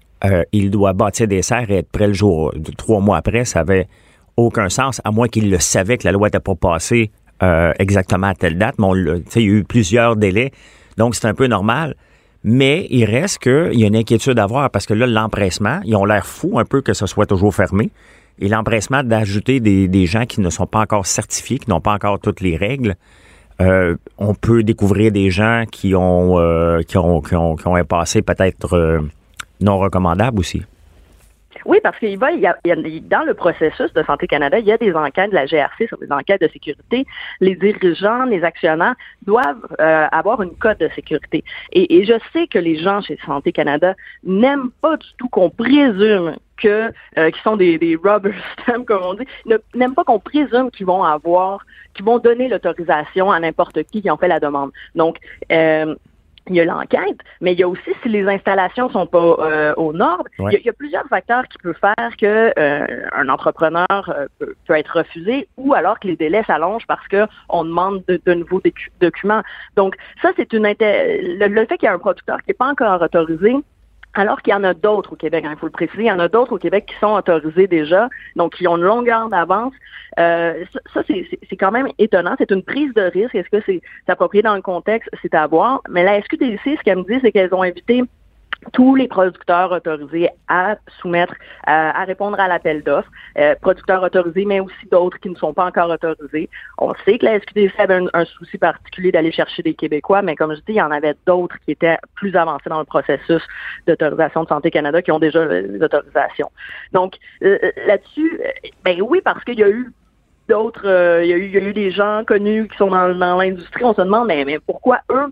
[0.52, 3.46] il doit bâtir des serres et être prêt le jour trois mois après.
[3.46, 3.88] Ça avait
[4.36, 7.12] aucun sens, à moins qu'il le savait que la loi n'était pas passée
[7.78, 8.76] exactement à telle date.
[8.80, 8.88] Mais
[9.36, 10.50] il y a eu plusieurs délais,
[10.98, 11.96] donc c'est un peu normal.
[12.43, 15.95] Mais il reste qu'il y a une inquiétude à avoir parce que là, l'empressement, ils
[15.95, 17.89] ont l'air fous un peu que ce soit toujours fermé.
[18.39, 22.19] Et l'empressement d'ajouter des, gens qui ne sont pas encore certifiés, qui n'ont pas encore
[22.19, 22.95] toutes les règles,
[23.62, 27.75] euh, on peut découvrir des gens qui ont, euh, qui ont, qui ont, qui ont
[27.75, 28.99] un passé peut-être euh,
[29.60, 30.63] non recommandable aussi.
[31.69, 32.41] Oui, parce qu'il va, y,
[33.01, 35.99] dans le processus de Santé Canada, il y a des enquêtes de la GRC sur
[35.99, 37.05] des enquêtes de sécurité.
[37.41, 38.95] Les dirigeants, les actionnaires
[39.27, 41.43] doivent euh, avoir une cote de sécurité.
[41.71, 46.38] Et, je sais que les gens chez Santé Canada n'aiment pas du tout qu'on présume
[46.58, 49.27] que euh, sont des, des rubber stamps comme on dit,
[49.75, 54.10] n'aiment pas qu'on présume qu'ils vont avoir, qu'ils vont donner l'autorisation à n'importe qui qui
[54.10, 54.71] en fait la demande.
[54.95, 55.17] Donc
[55.51, 55.93] euh,
[56.49, 59.73] il y a l'enquête, mais il y a aussi si les installations sont pas euh,
[59.75, 64.27] aux normes, il, y a, plusieurs facteurs qui peuvent faire que euh, un entrepreneur euh,
[64.39, 68.62] peut, être refusé ou alors que les délais s'allongent parce que on demande de, nouveaux
[68.99, 69.41] documents.
[69.75, 72.67] Donc ça c'est une le, le fait qu'il y a un producteur qui n'est pas
[72.67, 73.55] encore autorisé,
[74.13, 76.12] alors qu'il y en a d'autres au Québec, hein, il faut le préciser, il y
[76.12, 79.74] en a d'autres au Québec qui sont autorisés déjà, donc qui ont une longueur d'avance.
[80.19, 82.36] Euh, ça, c'est quand même étonnant.
[82.38, 83.36] C'est une prise de risque.
[83.36, 85.10] Est-ce que c'est approprié dans le contexte?
[85.22, 85.82] C'est à voir.
[85.89, 88.04] Mais la SQDC, ce qu'elle me dit, c'est qu'elles ont invité
[88.74, 91.34] tous les producteurs autorisés à soumettre,
[91.65, 95.65] à, répondre à l'appel d'offres, euh, producteurs autorisés, mais aussi d'autres qui ne sont pas
[95.65, 96.50] encore autorisés.
[96.78, 100.54] On sait que la SQDC avait un, souci particulier d'aller chercher des Québécois, mais comme
[100.54, 103.41] je dis, il y en avait d'autres qui étaient plus avancés dans le processus
[103.88, 106.52] d'autorisation de Santé Canada qui ont déjà les autorisations.
[106.91, 109.91] Donc euh, là-dessus, euh, ben oui, parce qu'il y a eu
[110.48, 110.86] d'autres,
[111.24, 113.84] il, y a eu, des gens connus qui sont dans, l'industrie.
[113.84, 115.32] On se demande, mais pourquoi eux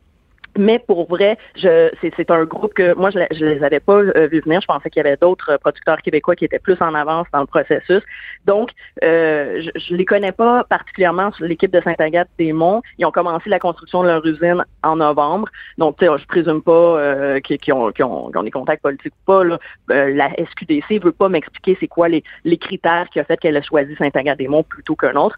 [0.57, 4.27] mais pour vrai, je, c'est, un groupe que moi, je, je les avais pas euh,
[4.27, 4.61] vu venir.
[4.61, 7.45] Je pensais qu'il y avait d'autres producteurs québécois qui étaient plus en avance dans le
[7.45, 8.01] processus.
[8.45, 8.71] Donc,
[9.03, 12.81] euh, je, ne les connais pas particulièrement sur l'équipe de Saint-Agathe-des-Monts.
[12.97, 15.47] Ils ont commencé la construction de leur usine en novembre.
[15.77, 19.43] Donc, je présume pas euh, qu'ils, ont, ont, des contacts politiques ou pas.
[19.43, 19.59] Là.
[19.91, 23.57] Euh, la SQDC veut pas m'expliquer c'est quoi les, les critères qui ont fait qu'elle
[23.57, 25.37] a choisi Saint-Agathe-des-Monts plutôt qu'un autre.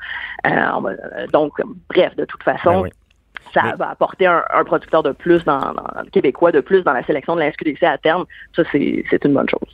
[1.33, 1.53] donc,
[1.89, 2.89] bref, de toute façon, ben
[3.53, 7.35] ça va apporter un, producteur de plus dans, dans, québécois de plus dans la sélection
[7.35, 8.25] de la SQDC à terme.
[8.55, 9.73] Ça, c'est une bonne chose.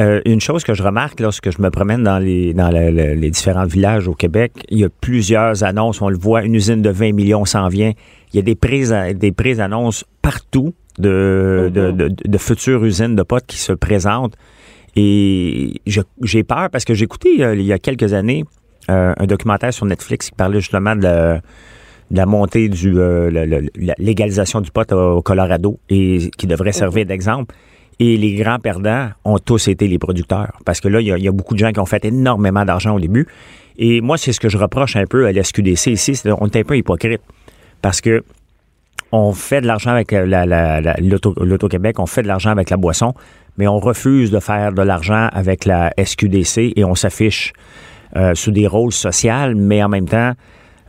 [0.00, 3.66] Euh, une chose que je remarque lorsque je me promène dans les dans les différents
[3.66, 6.00] villages au Québec, il y a plusieurs annonces.
[6.00, 7.92] On le voit, une usine de 20 millions s'en vient.
[8.32, 11.96] Il y a des prises des prises annonces partout de, mm-hmm.
[11.96, 14.34] de, de, futures usines de potes qui se présentent.
[14.96, 18.44] Et j'ai peur parce que j'ai écouté euh, il y a quelques années
[18.90, 21.40] euh, un documentaire sur Netflix qui parlait justement de la
[22.26, 27.54] montée du euh, la, légalisation du pot au Colorado et qui devrait servir d'exemple.
[27.98, 30.58] Et les grands perdants ont tous été les producteurs.
[30.64, 33.00] Parce que là, il y, a, beaucoup de gens qui ont fait énormément d'argent au
[33.00, 33.26] début.
[33.78, 36.16] Et moi, c'est ce que je reproche un peu à l'SQDC ici.
[36.16, 37.20] C'est on est un peu hypocrite.
[37.80, 38.24] Parce que
[39.12, 43.12] on fait de l'argent avec l'Auto-Québec, on fait de l'argent avec la boisson,
[43.58, 47.52] mais on refuse de faire de l'argent avec la SQDC et on s'affiche
[48.16, 50.32] euh, sous des rôles sociaux, mais en même temps,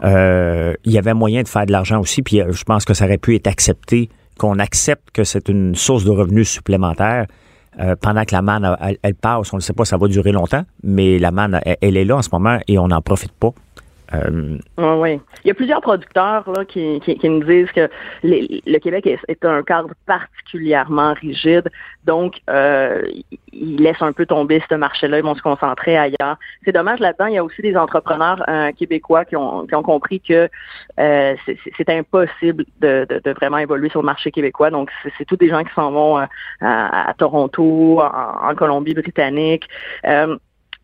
[0.04, 2.94] euh, il y avait moyen de faire de l'argent aussi, puis euh, je pense que
[2.94, 7.28] ça aurait pu être accepté, qu'on accepte que c'est une source de revenus supplémentaire
[7.80, 10.64] euh, pendant que la manne, elle, passe, on ne sait pas, ça va durer longtemps,
[10.84, 13.52] mais la manne, elle, est là en ce moment et on n'en profite pas.
[14.14, 15.20] Euh, oui.
[15.44, 17.90] Il y a plusieurs producteurs là, qui, qui, nous disent que
[18.24, 21.70] le Québec est, un cadre particulièrement rigide,
[22.06, 23.02] donc euh,
[23.52, 26.38] ils laissent un peu tomber ce marché-là, ils vont se concentrer ailleurs.
[26.64, 29.84] C'est dommage là-dedans, il y a aussi des entrepreneurs euh, québécois qui ont, qui ont
[29.84, 30.50] compris que
[31.00, 31.36] euh,
[31.78, 34.70] c'est impossible de, de, vraiment évoluer sur le marché québécois.
[34.70, 36.28] Donc, c'est tous des gens qui s'en vont à,
[36.62, 39.68] à, Toronto, en Colombie-Britannique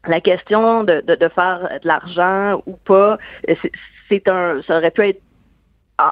[0.07, 3.17] la question de, de, faire de l'argent ou pas,
[4.09, 5.21] c'est un, ça aurait pu être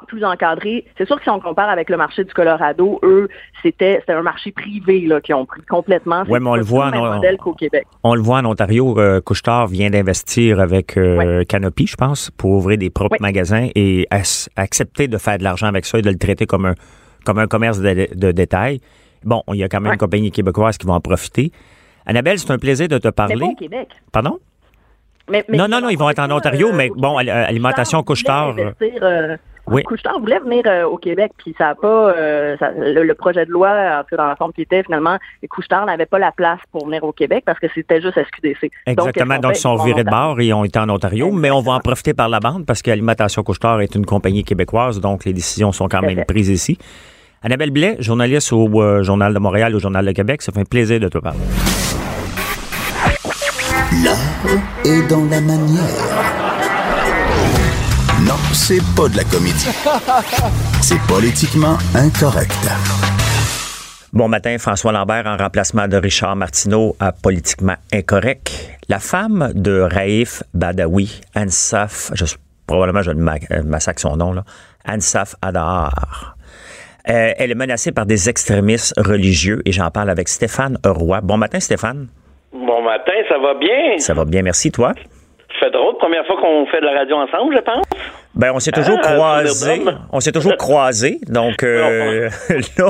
[0.08, 0.86] plus encadré.
[0.98, 3.30] C'est sûr que si on compare avec le marché du Colorado, eux,
[3.62, 6.24] c'était un marché privé là, qui ont pris complètement.
[6.28, 7.22] Oui, mais on le voit en,
[7.54, 7.88] Québec.
[8.04, 9.00] On le voit en Ontario.
[9.00, 14.08] Euh, Couchetard vient d'investir avec euh, Canopy, je pense, pour ouvrir des propres magasins et
[14.56, 16.76] accepter de faire de l'argent avec ça et de le traiter comme un,
[17.26, 18.80] comme un commerce de, de détail.
[19.24, 21.52] Bon, il y a quand même une compagnie québécoise qui va en profiter.
[22.08, 23.36] Annabelle, c'est un plaisir de te parler.
[23.36, 23.90] Mais pas au Québec.
[24.12, 24.40] Pardon?
[25.30, 28.56] non, non, non, ils vont être en Ontario, mais bon, alimentation couche-tard.
[28.58, 29.84] Euh, euh, oui.
[29.84, 32.14] Couche-tard voulait venir euh, au Québec, puis ça n'a pas.
[32.16, 35.18] le, projet de loi, en dans la forme qui était, finalement,
[35.50, 38.72] Couche-tard n'avait pas la place pour venir au Québec parce que c'était juste SQDC.
[38.86, 41.74] Exactement, donc, ils sont virés de bord et ont été en Ontario, mais on va
[41.74, 45.74] en profiter par la bande parce qu'Alimentation Couche-tard est une compagnie québécoise, donc les décisions
[45.74, 46.78] sont quand même prises ici.
[47.44, 51.02] Annabelle Blais, journaliste au Journal de Montréal, au Journal de Québec, ça fait un plaisir
[51.02, 51.40] de te parler.
[54.04, 54.18] L'art
[54.86, 55.82] est dans la manière.
[58.22, 59.68] Non, c'est pas de la comédie.
[60.82, 62.52] C'est politiquement incorrect.
[64.14, 68.52] Bon matin, François Lambert en remplacement de Richard Martineau à Politiquement Incorrect.
[68.90, 72.12] La femme de Raif Badawi, Ansaf,
[72.66, 74.44] probablement je euh, massacre son nom, là,
[74.88, 76.36] Ansaf Adar.
[77.10, 81.22] Euh, elle est menacée par des extrémistes religieux et j'en parle avec Stéphane Roy.
[81.22, 82.08] Bon matin, Stéphane.
[82.54, 83.98] Bon matin, ça va bien?
[84.00, 84.94] Ça va bien, merci, toi?
[85.60, 87.87] Ça fait drôle, première fois qu'on fait de la radio ensemble, je pense.
[88.38, 89.82] Ben, on s'est toujours ah, croisés.
[90.14, 91.18] On s'est toujours croisés.
[91.28, 92.90] Donc, euh, là,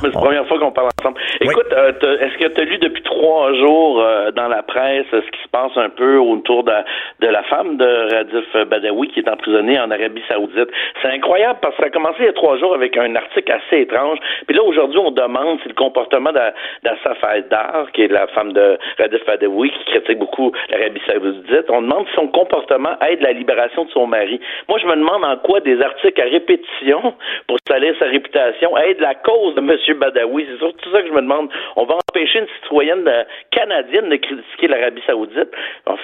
[0.00, 1.20] c'est la première fois qu'on parle ensemble.
[1.40, 5.30] Écoute, euh, est-ce que tu as lu depuis trois jours euh, dans la presse ce
[5.30, 6.72] qui se passe un peu autour de,
[7.20, 10.70] de la femme de Radif Badawi qui est emprisonnée en Arabie Saoudite?
[11.02, 13.52] C'est incroyable parce que ça a commencé il y a trois jours avec un article
[13.52, 14.18] assez étrange.
[14.46, 18.78] Puis là, aujourd'hui, on demande si le comportement d'Assaf Dar, qui est la femme de
[18.98, 23.84] Radif Badawi, qui critique beaucoup l'Arabie Saoudite, on demande si son comportement aide la libération
[23.84, 24.29] de son mari.
[24.68, 27.14] Moi, je me demande en quoi des articles à répétition
[27.46, 29.98] pour salir sa réputation aident la cause de M.
[29.98, 30.46] Badawi.
[30.50, 31.50] C'est surtout ça que je me demande.
[31.76, 35.50] On va empêcher une citoyenne euh, canadienne de critiquer l'Arabie Saoudite?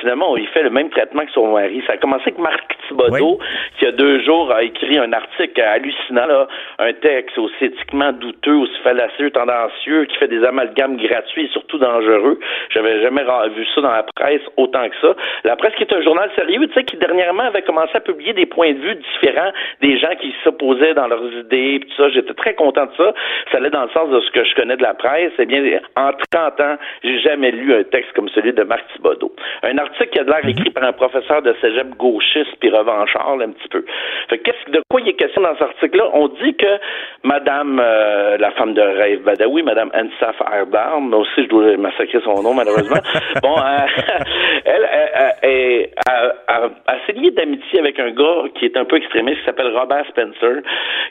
[0.00, 1.82] finalement, on lui fait le même traitement que son mari.
[1.86, 3.38] Ça a commencé avec Marc Thibodeau,
[3.78, 6.46] qui, il y a deux jours, a écrit un article hallucinant,
[6.78, 11.78] un texte aussi éthiquement douteux, aussi fallacieux, tendancieux, qui fait des amalgames gratuits et surtout
[11.78, 12.38] dangereux.
[12.70, 13.22] J'avais jamais
[13.54, 15.14] vu ça dans la presse autant que ça.
[15.44, 18.15] La presse qui est un journal sérieux, tu sais, qui dernièrement avait commencé à publier
[18.32, 22.08] des points de vue différents des gens qui s'opposaient dans leurs idées, tout ça.
[22.10, 23.12] J'étais très content de ça.
[23.50, 25.32] Ça allait dans le sens de ce que je connais de la presse.
[25.38, 25.62] Eh bien,
[25.96, 29.34] en 30 ans, j'ai jamais lu un texte comme celui de Marc Thibodeau.
[29.62, 30.50] Un article qui a l'air mhm.
[30.50, 33.84] écrit par un professeur de cégep gauchiste puis revanchard, un petit peu.
[34.28, 36.10] Fait qu'est-ce de quoi il est question dans cet article-là?
[36.12, 36.78] On dit que
[37.22, 42.20] Madame, euh, la femme de Rêve Badawi, Madame Ansaf Ardar, moi aussi je dois massacrer
[42.24, 43.00] son nom malheureusement,
[43.42, 43.86] bon, euh,
[44.64, 44.88] elle,
[45.42, 46.96] elle, a, a, a,
[47.36, 50.62] d'amitié avec un gars qui est un peu extrémiste, qui s'appelle Robert Spencer,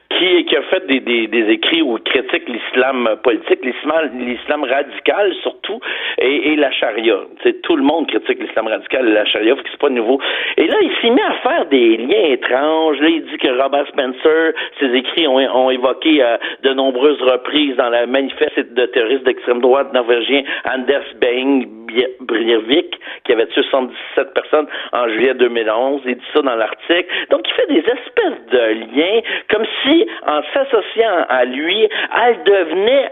[0.10, 5.79] qui, a fait des, écrits où il critique l'islam politique, l'islam radical surtout,
[6.17, 7.17] et, la charia.
[7.43, 10.19] C'est tout le monde critique l'islam radical et la charia, c'est pas nouveau.
[10.58, 12.99] Et là, il s'est mis à faire des liens étranges.
[12.99, 17.75] Là, il dit que Robert Spencer, ses écrits ont, ont évoqué euh, de nombreuses reprises
[17.75, 21.85] dans la manifeste de terroristes d'extrême droite norvégien Anders Beng
[22.21, 26.01] Breivik, qui avait tué 77 personnes en juillet 2011.
[26.05, 27.05] Il dit ça dans l'article.
[27.31, 31.88] Donc, il fait des espèces de liens, comme si, en s'associant à lui,
[32.25, 33.12] elle devenait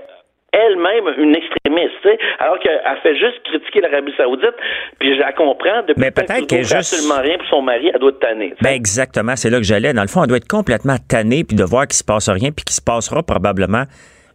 [0.53, 4.53] elle-même une extrémiste, alors qu'elle fait juste critiquer l'Arabie Saoudite,
[4.99, 6.93] puis je la comprends, depuis mais peut-être qu'elle juste...
[6.93, 8.53] absolument rien pour son mari, elle doit être tannée.
[8.61, 9.93] Ben exactement, c'est là que j'allais.
[9.93, 12.51] Dans le fond, elle doit être complètement tannée, puis de voir qu'il se passe rien,
[12.51, 13.85] puis qu'il se passera probablement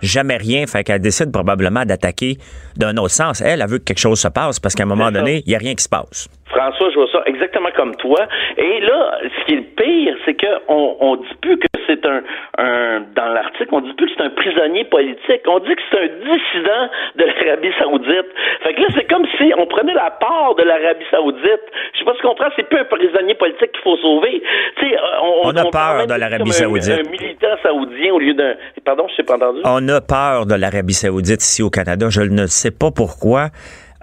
[0.00, 2.38] jamais rien, fait qu'elle décide probablement d'attaquer
[2.76, 3.40] d'un autre sens.
[3.40, 5.54] Elle, elle veut que quelque chose se passe parce qu'à un moment donné, il n'y
[5.54, 6.28] a rien qui se passe.
[6.50, 8.26] François, je vois ça exactement comme toi.
[8.56, 12.22] Et là, ce qui est le pire, c'est qu'on on dit plus que c'est un,
[12.58, 15.98] un dans l'article, on dit plus que c'est un prisonnier politique, on dit que c'est
[15.98, 16.84] un dissident
[17.16, 18.28] de l'Arabie Saoudite.
[18.62, 21.64] Fait que là, c'est comme si on prenait la part de l'Arabie Saoudite.
[21.94, 24.42] Je sais pas si tu comprends, c'est plus un prisonnier politique qu'il faut sauver.
[24.76, 26.92] Tu sais, on, on, a peur de l'Arabie Saoudite.
[26.92, 28.54] Un, un, militant saoudien au lieu d'un.
[28.84, 29.60] Pardon, je sais pas entendu.
[29.64, 32.06] On a peur de l'Arabie Saoudite ici au Canada.
[32.10, 33.48] Je ne sais pas pourquoi.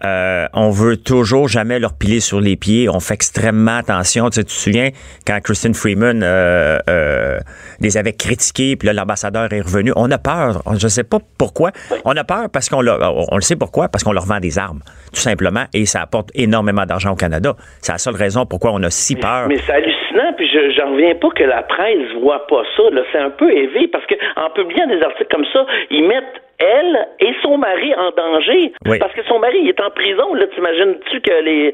[0.04, 2.90] Euh, on veut toujours jamais leur piler sur les pieds.
[2.90, 4.30] On fait extrêmement attention.
[4.30, 4.90] Tu, sais, tu te souviens
[5.26, 7.40] quand Kristen Freeman euh, euh,
[7.80, 9.94] les avait critiqués, puis là l'ambassadeur est revenu.
[9.96, 10.62] On a peur.
[10.78, 11.72] Je ne sais pas pourquoi.
[12.04, 14.80] On a peur parce qu'on on le sait pourquoi parce qu'on leur vend des armes,
[15.14, 17.54] tout simplement, et ça apporte énormément d'argent au Canada.
[17.82, 19.48] C'est la seule raison pourquoi on a si peur.
[19.48, 20.34] Mais, mais c'est hallucinant.
[20.36, 22.84] Puis je j'en reviens pas que la presse voit pas ça.
[23.12, 27.08] C'est un peu élevé parce que en publiant des articles comme ça, ils mettent elle
[27.20, 28.74] et son mari en danger.
[28.86, 29.00] Oui.
[29.00, 30.34] Parce que son mari il est en prison.
[30.34, 31.74] Là, t'imagines-tu que les,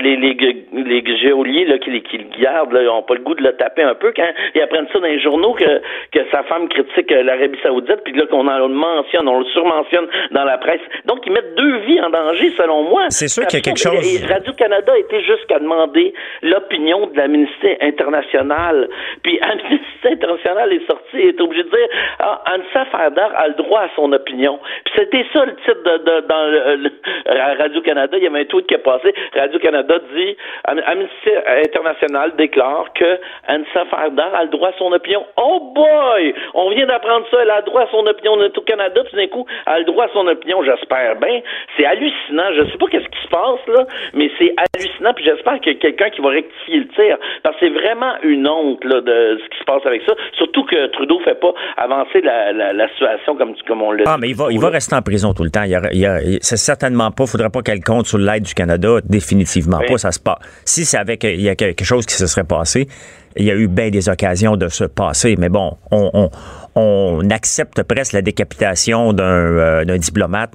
[0.00, 3.42] les, les, les, géoliers là, qui, qui le gardent là, ont pas le goût de
[3.42, 5.80] le taper un peu quand ils apprennent ça dans les journaux que,
[6.12, 10.44] que sa femme critique l'Arabie Saoudite, puis là qu'on en mentionne, on le surmentionne dans
[10.44, 10.80] la presse.
[11.06, 13.06] Donc ils mettent deux vies en danger, selon moi.
[13.10, 14.26] C'est sûr qu'il y a quelque chose.
[14.28, 18.88] Radio-Canada était jusqu'à demander l'opinion de l'Amnesty internationale.
[19.22, 23.54] Puis Amnesty internationale est sorti et est obligé de dire ah, Ansa Fardar a le
[23.54, 24.58] droit à son opinion.
[24.84, 28.16] Puis c'était ça le titre de, de dans le, le, Radio-Canada.
[28.16, 29.14] Il y avait un tweet qui est passé.
[29.34, 31.30] Radio-Canada dit Amnesty
[31.64, 33.18] International déclare que
[33.48, 35.24] Ansa Fardar a le droit à son opinion.
[35.36, 36.34] Oh boy!
[36.54, 37.38] On vient d'apprendre ça.
[37.42, 38.32] Elle a le droit à son opinion.
[38.34, 40.62] On est au Canada, puis d'un coup, elle a le droit à son opinion.
[40.62, 41.40] J'espère bien.
[41.76, 42.52] C'est hallucinant.
[42.54, 45.12] Je sais pas qu'est-ce qui se passe, là, mais c'est hallucinant.
[45.14, 47.18] Puis j'espère qu'il y a quelqu'un qui va rectifier le tir.
[47.42, 50.14] Parce que c'est vraiment une honte, là, de ce qui se passe avec ça.
[50.32, 54.46] Surtout que Trudeau fait pas avancer la situation comme, comme on Ah, mais il va,
[54.50, 55.62] il va rester en prison tout le temps.
[55.64, 58.44] Il y a, il y a, c'est certainement pas, faudrait pas qu'elle compte sur l'aide
[58.44, 58.98] du Canada.
[59.04, 59.86] Définitivement Oui.
[59.92, 59.98] pas.
[59.98, 60.38] Ça se passe.
[60.64, 62.88] Si c'est avec, il y a quelque chose qui se serait passé,
[63.36, 66.30] il y a eu bien des occasions de se passer, mais bon, on, on,
[66.74, 70.52] on accepte presque la décapitation d'un euh, d'un diplomate.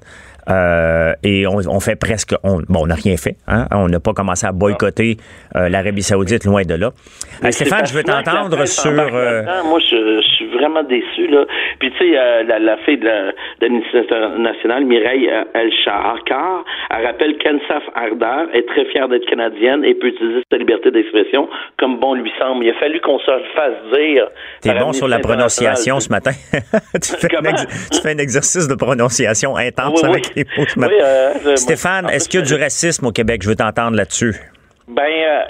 [0.50, 3.36] Euh, et on, on, fait presque, on, bon, on n'a rien fait.
[3.48, 3.68] Hein?
[3.72, 5.18] On n'a pas commencé à boycotter
[5.56, 6.92] euh, l'Arabie Saoudite, loin de là.
[7.44, 8.92] Euh, Stéphane, je veux t'entendre sur.
[8.92, 9.44] Euh...
[9.66, 11.46] Moi, je, je, suis vraiment déçu là.
[11.80, 13.10] Puis tu sais, euh, la, la, fille de
[13.62, 16.18] l'administration nationale, Mireille El Shahar,
[16.90, 21.48] elle rappelle qu'Ansaf Ardar est très fière d'être canadienne et peut utiliser sa liberté d'expression
[21.78, 22.66] comme bon lui semble.
[22.66, 24.28] Il a fallu qu'on se le fasse dire.
[24.62, 26.32] T'es bon sur la prononciation ce matin.
[27.02, 30.33] tu, fais tu, fais un exercice de prononciation intense oui, avec oui.
[30.58, 30.88] les.
[30.88, 33.41] Oui, euh, Stéphane, est-ce qu'il y a du racisme au Québec?
[33.43, 34.36] Je veux t'entendre là-dessus.
[34.88, 35.43] Ben, euh,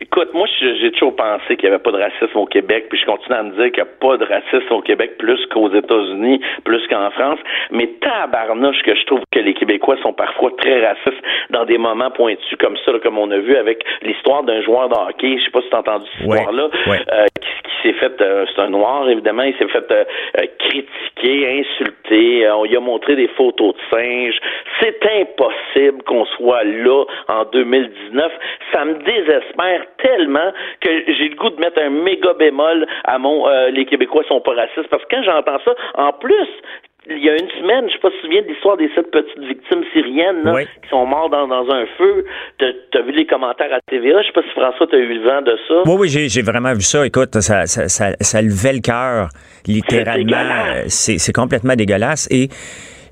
[0.00, 3.04] Écoute, moi, j'ai toujours pensé qu'il n'y avait pas de racisme au Québec, puis je
[3.04, 6.40] continue à me dire qu'il n'y a pas de racisme au Québec plus qu'aux États-Unis,
[6.64, 7.40] plus qu'en France.
[7.72, 12.12] Mais tabarnouche que je trouve que les Québécois sont parfois très racistes dans des moments
[12.12, 15.36] pointus comme ça, là, comme on a vu avec l'histoire d'un joueur de hockey.
[15.36, 16.98] Je sais pas si tu as entendu cette ouais, histoire-là, ouais.
[17.12, 20.04] euh, qui, qui s'est fait, euh, c'est un noir évidemment, il s'est fait euh,
[20.60, 22.48] critiquer, insulter.
[22.52, 24.38] on lui a montré des photos de singes.
[24.80, 28.32] C'est impossible qu'on soit là en 2019.
[28.72, 33.48] Ça me désespère tellement que j'ai le goût de mettre un méga bémol à mon
[33.48, 36.48] euh, les Québécois sont pas racistes parce que quand j'entends ça, en plus
[37.10, 38.90] il y a une semaine, je sais pas si tu te souviens de l'histoire des
[38.94, 40.64] sept petites victimes syriennes là, oui.
[40.82, 42.24] qui sont mortes dans, dans un feu.
[42.58, 44.20] T'as as vu les commentaires à TVA?
[44.20, 45.74] Je sais pas si François t'as eu le vent de ça.
[45.86, 47.06] Oui, oui, j'ai vraiment vu ça.
[47.06, 49.28] Écoute, ça, ça, ça, ça levait le cœur,
[49.66, 50.36] littéralement.
[50.88, 52.28] C'est complètement dégueulasse.
[52.30, 52.48] Et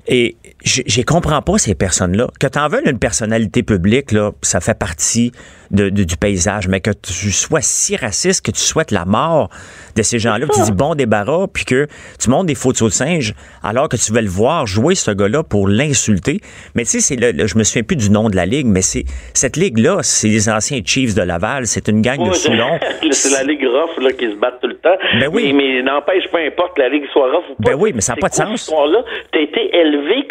[0.07, 2.27] et je comprends pas ces personnes-là.
[2.39, 5.31] Que tu en veux une personnalité publique, là, ça fait partie
[5.71, 9.49] de, de, du paysage, mais que tu sois si raciste que tu souhaites la mort
[9.95, 11.87] de ces gens-là, tu dis bon débarras, puis que
[12.19, 15.43] tu montres des photos de singes, alors que tu veux le voir jouer ce gars-là
[15.43, 16.39] pour l'insulter.
[16.75, 18.67] Mais tu sais, c'est le, le, je me souviens plus du nom de la ligue,
[18.67, 22.33] mais c'est cette ligue-là, c'est les anciens Chiefs de Laval, c'est une gang oui, de
[22.35, 22.79] Soulon.
[23.11, 24.95] c'est la ligue rough là, qui se battent tout le temps.
[25.19, 25.53] Ben oui.
[25.53, 27.71] Mais, mais n'empêche, peu importe la ligue soit rough ou pas.
[27.71, 28.71] Ben oui, mais ça n'a pas de sens.
[29.31, 30.27] T'as été élevé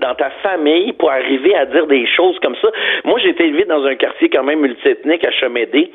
[0.00, 2.68] dans ta famille pour arriver à dire des choses comme ça?
[3.04, 5.92] Moi, j'ai été élevé dans un quartier quand même multiethnique à Chemédé.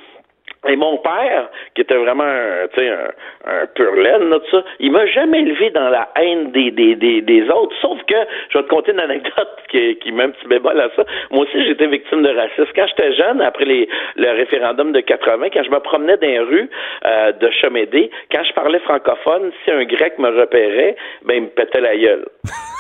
[0.67, 5.39] Et mon père, qui était vraiment un, un, un pur laine, ça, il m'a jamais
[5.41, 7.75] élevé dans la haine des, des, des, des, autres.
[7.79, 8.15] Sauf que,
[8.49, 11.05] je vais te conter une anecdote qui, qui met un petit bémol à ça.
[11.31, 12.71] Moi aussi, j'étais victime de racisme.
[12.75, 16.39] Quand j'étais jeune, après les, le référendum de 80, quand je me promenais dans les
[16.39, 16.69] rues
[17.05, 21.49] euh, de Chemédé, quand je parlais francophone, si un grec me repérait, ben, il me
[21.49, 22.25] pétait la gueule.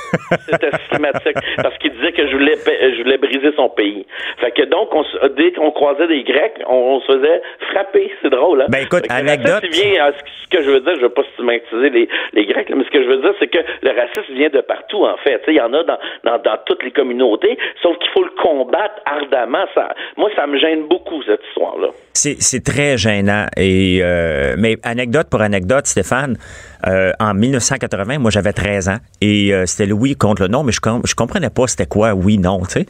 [0.49, 1.37] C'était systématique.
[1.57, 4.05] Parce qu'il disait que je voulais, je voulais briser son pays.
[4.39, 5.03] Fait que donc, on,
[5.37, 7.41] dès qu'on croisait des Grecs, on, se faisait
[7.71, 8.11] frapper.
[8.21, 8.67] C'est drôle, hein?
[8.69, 9.63] Ben écoute, anecdote.
[9.71, 12.89] Vient, ce que je veux dire, je veux pas stigmatiser les, les Grecs, mais ce
[12.89, 15.41] que je veux dire, c'est que le racisme vient de partout, en fait.
[15.47, 19.01] Il y en a dans, dans, dans, toutes les communautés, sauf qu'il faut le combattre
[19.05, 19.65] ardemment.
[19.75, 21.89] Ça, moi, ça me gêne beaucoup, cette histoire-là.
[22.13, 23.45] C'est très gênant.
[23.57, 26.37] Et, euh, mais anecdote pour anecdote, Stéphane,
[26.85, 30.63] euh, en 1980, moi j'avais 13 ans et euh, c'était le oui contre le non,
[30.63, 32.85] mais je, comprenais pas c'était quoi oui, non, tu sais.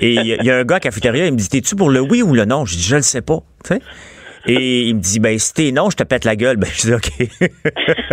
[0.00, 2.22] Et il y, a un gars à cafétéria, il me dit T'es-tu pour le oui
[2.22, 2.66] ou le non?
[2.66, 3.80] Je dis Je le sais pas, tu sais.
[4.48, 6.56] Et il me dit, ben, si t'es non, je te pète la gueule.
[6.56, 7.10] Ben, je dis, OK.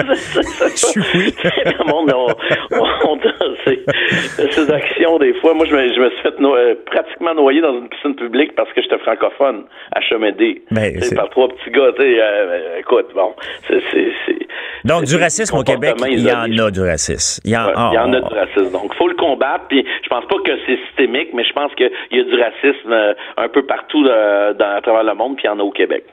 [0.08, 1.34] je suis oui.
[1.86, 2.06] on,
[3.66, 7.78] ces, actions, des fois, moi, je me, je me suis fait euh, pratiquement noyer dans
[7.78, 9.64] une piscine publique parce que j'étais francophone
[9.94, 10.62] à Chemédé.
[10.72, 12.18] Ben, c'est par trois petits gars, tu sais.
[12.20, 13.34] Euh, écoute, bon,
[13.68, 13.84] c'est...
[14.86, 17.42] Donc, du racisme au Québec, il y en a du racisme.
[17.46, 18.72] Il y en, il y en a du racisme.
[18.72, 19.66] Donc, il faut le combattre.
[19.70, 22.92] Puis, je pense pas que c'est systémique, mais je pense qu'il y a du racisme
[22.92, 25.72] euh, un peu partout dans, à travers le monde, puis il y en a au
[25.72, 26.04] Québec.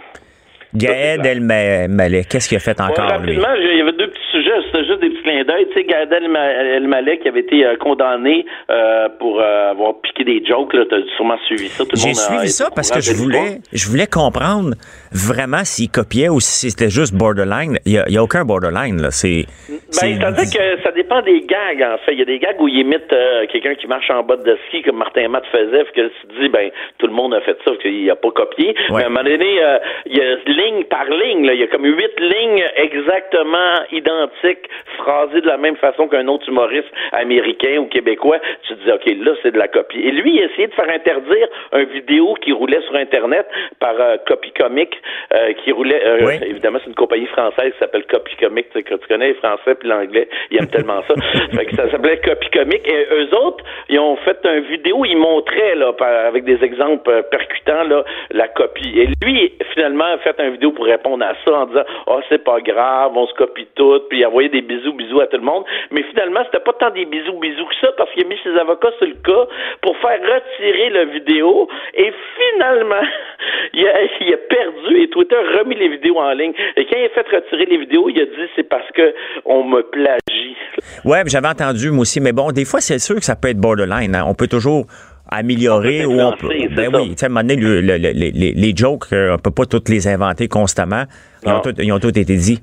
[0.74, 4.84] Gaël Elmaleh, qu'est-ce qu'il a fait encore, rapidement, il y avait deux petits sujets, c'était
[4.84, 5.66] juste des petits clins d'œil.
[5.72, 10.44] Tu sais, Gaël Elmaleh qui avait été euh, condamné euh, pour euh, avoir piqué des
[10.44, 11.84] jokes, là, t'as sûrement suivi ça.
[11.94, 14.74] J'ai suivi ça parce que je voulais, je voulais comprendre
[15.12, 17.78] vraiment s'il copiait ou si c'était juste borderline.
[17.86, 19.10] Il n'y a, aucun borderline, là.
[19.10, 19.46] C'est...
[19.68, 22.12] Ben, c'est-à-dire que ça dépend des gags, en fait.
[22.12, 23.08] Il y a des gags où il imite
[23.50, 26.48] quelqu'un qui marche en bas de ski, comme Martin Matt faisait, que tu te dis,
[26.48, 28.74] ben, tout le monde a fait ça, qu'il n'a pas copié.
[28.90, 29.60] Mais à un moment donné,
[30.06, 31.46] il y a ligne par ligne.
[31.46, 31.54] Là.
[31.54, 36.48] Il y a comme huit lignes exactement identiques, phrasées de la même façon qu'un autre
[36.48, 38.38] humoriste américain ou québécois.
[38.66, 40.00] Tu te dis, OK, là, c'est de la copie.
[40.00, 43.46] Et lui, il a essayé de faire interdire un vidéo qui roulait sur Internet
[43.78, 44.90] par euh, Copy Comic,
[45.34, 48.70] euh, qui roulait, euh, évidemment, c'est une compagnie française qui s'appelle Copy Comic.
[48.70, 51.14] Tu, tu connais les Français puis l'anglais, ils aiment tellement ça.
[51.56, 52.86] fait que ça s'appelait Copy Comic.
[52.86, 55.92] Et eux autres, ils ont fait un vidéo, ils montraient, là,
[56.26, 58.92] avec des exemples percutants, là, la copie.
[58.98, 62.42] Et lui, finalement, a fait un vidéo pour répondre à ça en disant oh c'est
[62.42, 65.64] pas grave, on se copie tout, puis envoyer des bisous bisous à tout le monde.
[65.90, 68.56] Mais finalement, c'était pas tant des bisous bisous que ça parce qu'il a mis ses
[68.58, 69.46] avocats sur le cas
[69.82, 73.06] pour faire retirer la vidéo et finalement
[73.74, 76.52] il a, il a perdu et Twitter a remis les vidéos en ligne.
[76.76, 79.14] Et quand il a fait retirer les vidéos, il a dit c'est parce que
[79.44, 80.56] on me plagie.
[81.04, 83.60] Ouais, j'avais entendu moi aussi, mais bon, des fois c'est sûr que ça peut être
[83.60, 84.14] borderline.
[84.14, 84.24] Hein.
[84.26, 84.86] On peut toujours
[85.30, 86.48] améliorer ou on peut.
[86.74, 89.88] Ben oui, tu sais, à un moment donné, les, jokes, euh, on peut pas toutes
[89.88, 91.04] les inventer constamment.
[91.44, 92.60] Ils ont, tout, ils ont tous été dits.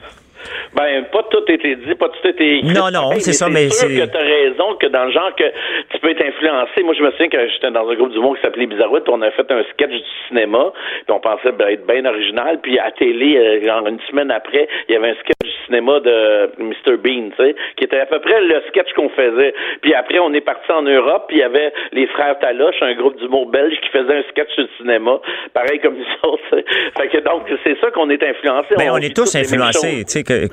[0.77, 2.73] Ben, pas tout été dit, pas tout été écrit.
[2.73, 3.87] Non, non, c'est ça, mais c'est.
[3.87, 5.43] que tu as raison, que dans le genre que
[5.91, 6.83] tu peux être influencé.
[6.83, 9.31] Moi, je me souviens que j'étais dans un groupe d'humour qui s'appelait Bizarroute, on a
[9.31, 10.71] fait un sketch du cinéma,
[11.05, 14.67] puis on pensait ben, être bien original, puis à télé, euh, genre une semaine après,
[14.87, 16.97] il y avait un sketch du cinéma de Mr.
[16.97, 19.55] Bean, tu sais, qui était à peu près le sketch qu'on faisait.
[19.81, 22.93] Puis après, on est parti en Europe, puis il y avait les frères Taloche, un
[22.93, 25.19] groupe d'humour belge qui faisait un sketch sur le cinéma,
[25.55, 26.63] pareil comme nous autres.
[26.97, 28.75] Fait que donc, c'est ça qu'on est influencé.
[28.77, 30.47] Mais ben, on, est tous influencés, tu sais, que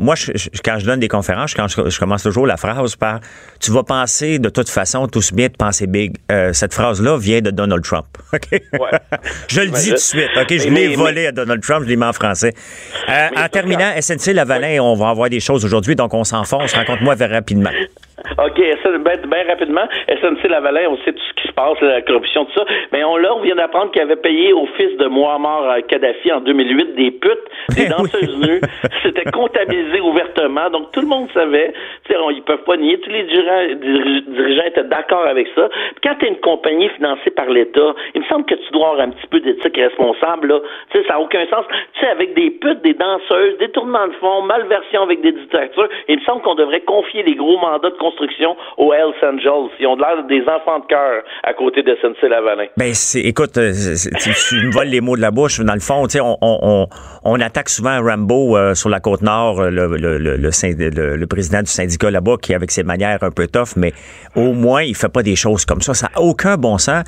[0.00, 0.14] moi,
[0.64, 3.20] quand je donne des conférences, quand je, commence toujours la phrase par
[3.60, 6.16] Tu vas penser de toute façon tout bien de penser big.
[6.30, 8.06] Euh, cette phrase-là vient de Donald Trump.
[9.48, 10.30] je le dis tout de suite.
[10.36, 10.48] OK?
[10.50, 12.54] Je l'ai volé à Donald Trump, je l'ai mis en français.
[13.08, 16.72] Euh, en terminant, SNC Lavalin, on va avoir des choses aujourd'hui, donc on s'enfonce.
[16.72, 17.70] Raconte-moi rapidement.
[18.38, 22.58] OK, bien, rapidement, SNC Lavalin, on sait tout ce qui se passe, la corruption, tout
[22.58, 22.64] ça.
[22.92, 26.40] Mais on, là, on vient d'apprendre qu'il avait payé au fils de Muammar Kadhafi en
[26.40, 27.38] 2008 des putes,
[27.76, 28.60] des ben danseuses nues.
[29.02, 30.70] C'était comptabilisé ouvertement.
[30.70, 31.74] Donc, tout le monde savait.
[32.08, 32.98] sais, ils peuvent pas nier.
[33.00, 35.68] Tous les dirigeants, étaient d'accord avec ça.
[36.02, 39.06] quand tu es une compagnie financée par l'État, il me semble que tu dois avoir
[39.06, 40.48] un petit peu d'éthique responsable.
[40.48, 40.60] Là.
[40.92, 41.66] ça n'a aucun sens.
[42.00, 46.18] Sais, avec des putes, des danseuses, des tournements de fonds, malversion avec des dictatures, il
[46.18, 49.70] me semble qu'on devrait confier les gros mandats de construction aux Hells Angels.
[49.80, 52.66] Ils ont l'air des enfants de cœur à côté de SNC-Lavalin.
[52.76, 55.60] Ben, écoute, euh, tu me voles les mots de la bouche.
[55.60, 56.86] Dans le fond, on, on,
[57.24, 62.36] on, attaque souvent Rambo euh, sur la côte nord, euh, le, président du syndicat là-bas,
[62.40, 63.92] qui avec ses manières un peu tough, mais
[64.36, 65.94] au moins, il fait pas des choses comme ça.
[65.94, 67.04] Ça n'a aucun bon sens.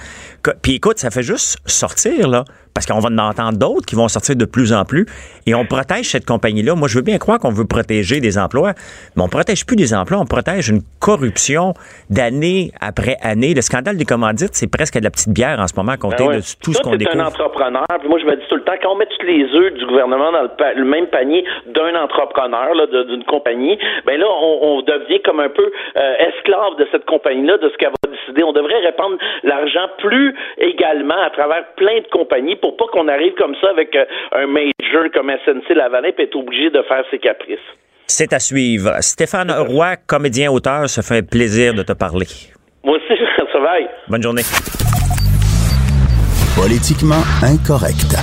[0.63, 2.45] Puis écoute, ça fait juste sortir, là
[2.77, 5.07] parce qu'on va en entendre d'autres qui vont sortir de plus en plus,
[5.47, 6.74] et on protège cette compagnie-là.
[6.74, 8.72] Moi, je veux bien croire qu'on veut protéger des emplois,
[9.16, 11.72] mais on protège plus des emplois, on protège une corruption
[12.11, 13.55] d'année après année.
[13.55, 16.37] Le scandale des commandites, c'est presque de la petite bière en ce moment, compté ben
[16.37, 17.18] de tout ce qu'on découvre.
[17.18, 19.45] un entrepreneur, puis moi, je me dis tout le temps, quand on met tous les
[19.55, 22.77] œufs du gouvernement dans le, même panier d'un entrepreneur,
[23.09, 27.70] d'une compagnie, ben là, on, devient comme un peu euh, esclave de cette compagnie-là, de
[27.70, 28.45] ce qu'elle va décider.
[28.45, 33.35] On devrait répandre l'argent plus également à travers plein de compagnies pour pas qu'on arrive
[33.35, 37.19] comme ça avec euh, un major comme SNC Lavalin et être obligé de faire ses
[37.19, 37.59] caprices.
[38.07, 38.93] C'est à suivre.
[39.01, 42.27] Stéphane Roy, comédien-auteur, ça fait un plaisir de te parler.
[42.85, 43.21] Moi aussi,
[43.53, 43.75] ça va.
[44.09, 44.43] Bonne journée.
[46.57, 48.17] Politiquement incorrect.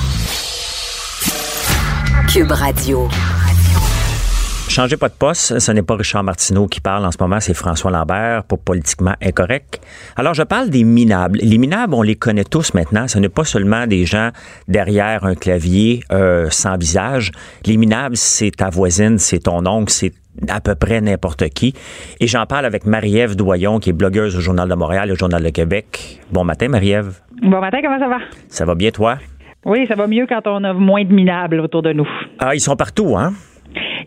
[2.34, 3.08] Cube Radio.
[4.74, 7.54] Changez pas de poste, ce n'est pas Richard Martineau qui parle en ce moment, c'est
[7.54, 9.80] François Lambert pour Politiquement Incorrect.
[10.16, 11.38] Alors, je parle des minables.
[11.44, 13.08] Les minables, on les connaît tous maintenant.
[13.08, 14.32] Ce n'est pas seulement des gens
[14.68, 17.32] derrière un clavier euh, sans visage.
[17.68, 20.12] Les minables, c'est ta voisine, c'est ton oncle, c'est
[20.50, 21.76] à peu près n'importe qui.
[22.20, 25.18] Et j'en parle avec Marie-Ève Doyon, qui est blogueuse au Journal de Montréal et au
[25.18, 26.20] Journal de Québec.
[26.32, 27.20] Bon matin, Marie-Ève.
[27.44, 28.18] Bon matin, comment ça va?
[28.48, 29.20] Ça va bien, toi?
[29.66, 32.08] Oui, ça va mieux quand on a moins de minables autour de nous.
[32.40, 33.34] Ah, ils sont partout, hein?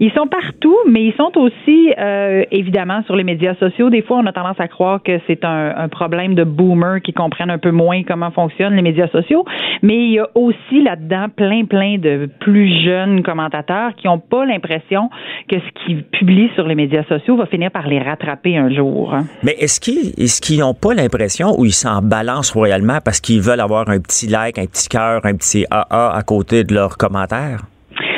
[0.01, 3.91] Ils sont partout, mais ils sont aussi euh, évidemment sur les médias sociaux.
[3.91, 7.51] Des fois, on a tendance à croire que c'est un, problème de boomers qui comprennent
[7.51, 9.45] un peu moins comment fonctionnent les médias sociaux.
[9.83, 14.45] Mais il y a aussi là-dedans plein, plein de plus jeunes commentateurs qui n'ont pas
[14.45, 15.11] l'impression
[15.49, 19.15] que ce qu'ils publient sur les médias sociaux va finir par les rattraper un jour.
[19.43, 20.13] Mais est-ce qu'ils
[20.47, 24.27] qu'ils n'ont pas l'impression ou ils s'en balancent royalement parce qu'ils veulent avoir un petit
[24.27, 27.63] like, un petit cœur, un petit AA à côté de leurs commentaires?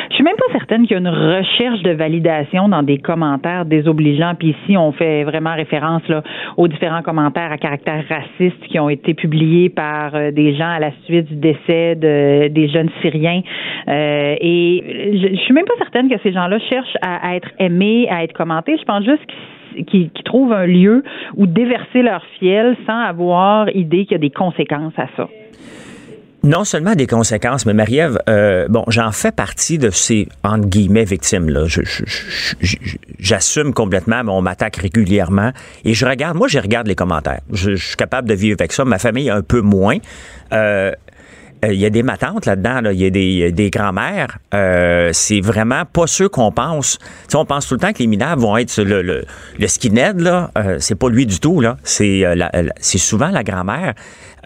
[0.09, 3.65] Je suis même pas certaine qu'il y a une recherche de validation dans des commentaires
[3.65, 4.35] désobligeants.
[4.37, 6.21] Puis ici, on fait vraiment référence là,
[6.57, 10.79] aux différents commentaires à caractère raciste qui ont été publiés par euh, des gens à
[10.79, 13.41] la suite du décès de, des jeunes Syriens.
[13.87, 18.07] Euh, et je, je suis même pas certaine que ces gens-là cherchent à, être aimés,
[18.11, 18.77] à être commentés.
[18.77, 21.03] Je pense juste qu'ils qui, qui, trouvent un lieu
[21.35, 25.27] où déverser leur fiel sans avoir idée qu'il y a des conséquences à ça.
[26.43, 31.03] Non seulement des conséquences, mais Marie-Ève, euh, bon, j'en fais partie de ces, entre guillemets,
[31.03, 31.49] victimes.
[31.49, 31.65] là.
[33.19, 35.51] J'assume complètement, mais on m'attaque régulièrement.
[35.83, 37.41] Et je regarde, moi, je regarde les commentaires.
[37.51, 38.85] Je, je, suis capable de vivre avec ça.
[38.85, 39.97] Ma famille, un peu moins.
[40.53, 40.93] Euh,
[41.63, 42.93] il y a des matantes là-dedans, là.
[42.93, 44.37] il y a des, des grands-mères.
[44.53, 46.99] Euh, c'est vraiment pas ceux qu'on pense.
[47.27, 49.25] sais, on pense tout le temps que les minables vont être le, le,
[49.57, 50.51] le skinhead, là.
[50.57, 51.77] Euh, c'est pas lui du tout, là.
[51.83, 52.35] C'est, euh,
[52.79, 53.93] c'est souvent la grand-mère,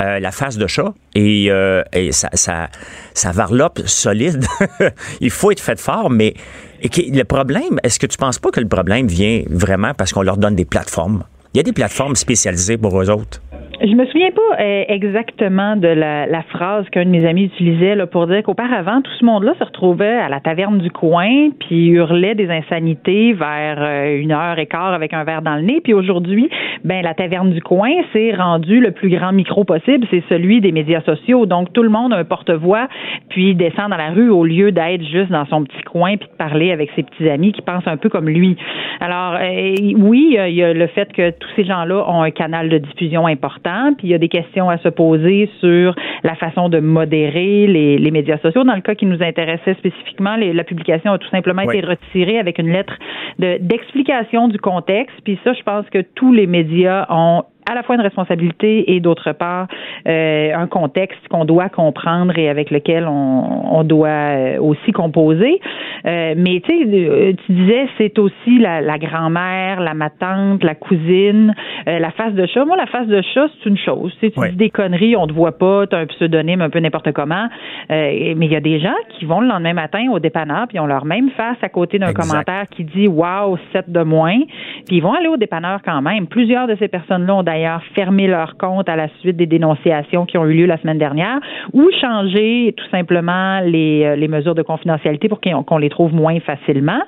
[0.02, 1.50] euh, la face de chat, et,
[1.94, 2.70] et ça, ça,
[3.14, 4.46] ça varlope solide.
[5.22, 6.34] il faut être fait fort, mais
[6.82, 10.38] le problème, est-ce que tu penses pas que le problème vient vraiment parce qu'on leur
[10.38, 11.24] donne des plateformes?
[11.54, 13.40] Il y a des plateformes spécialisées pour eux autres.
[13.86, 18.28] Je me souviens pas euh, exactement de la, phrase qu'un de mes amis utilisait pour
[18.28, 22.50] dire qu'auparavant, tout ce monde-là se retrouvait à la taverne du coin puis hurlait des
[22.50, 25.82] insanités vers euh, une heure et quart avec un verre dans le nez.
[25.84, 26.50] Puis aujourd'hui,
[26.86, 30.72] ben la taverne du coin s'est rendu le plus grand micro possible, c'est celui des
[30.72, 31.46] médias sociaux.
[31.46, 32.88] Donc tout le monde a un porte-voix
[33.30, 36.38] puis descend dans la rue au lieu d'être juste dans son petit coin puis de
[36.38, 38.56] parler avec ses petits amis qui pensent un peu comme lui.
[39.02, 42.70] Alors euh, oui, il y a le fait que tous ces gens-là ont un canal
[42.70, 46.70] de diffusion important puis il y a des questions à se poser sur la façon
[46.70, 48.64] de modérer les, les médias sociaux.
[48.64, 51.78] Dans le cas qui nous intéressait spécifiquement, les, la publication a tout simplement oui.
[51.78, 52.98] été retirée avec une lettre
[53.40, 55.16] d'explication du contexte.
[55.24, 59.00] Puis ça, je pense que tous les médias ont à la fois une responsabilité et
[59.00, 59.68] d'autre part
[60.08, 65.60] euh, un contexte qu'on doit comprendre et avec lequel on, on doit euh, aussi composer.
[66.06, 70.64] Euh, mais tu sais, euh, tu disais c'est aussi la, la grand-mère, la ma tante,
[70.64, 71.54] la cousine,
[71.88, 72.66] euh, la face de chat.
[72.66, 74.14] Moi, la face de chat c'est une chose.
[74.20, 76.70] Tu, sais, tu dis des conneries, on te voit pas, tu as un pseudonyme un
[76.70, 77.48] peu n'importe comment.
[77.92, 80.80] Euh, mais il y a des gens qui vont le lendemain matin au dépanneur puis
[80.80, 84.40] ont leur même face à côté d'un commentaire qui dit waouh 7 de moins.
[84.88, 86.28] Puis ils vont aller au dépanneur quand même.
[86.28, 90.38] Plusieurs de ces personnes-là ont d'ailleurs fermé leur compte à la suite des dénonciations qui
[90.38, 91.40] ont eu lieu la semaine dernière
[91.74, 96.40] ou changé tout simplement les, euh, les mesures de confidentialité pour qu'on les trouve moins
[96.40, 97.02] facilement.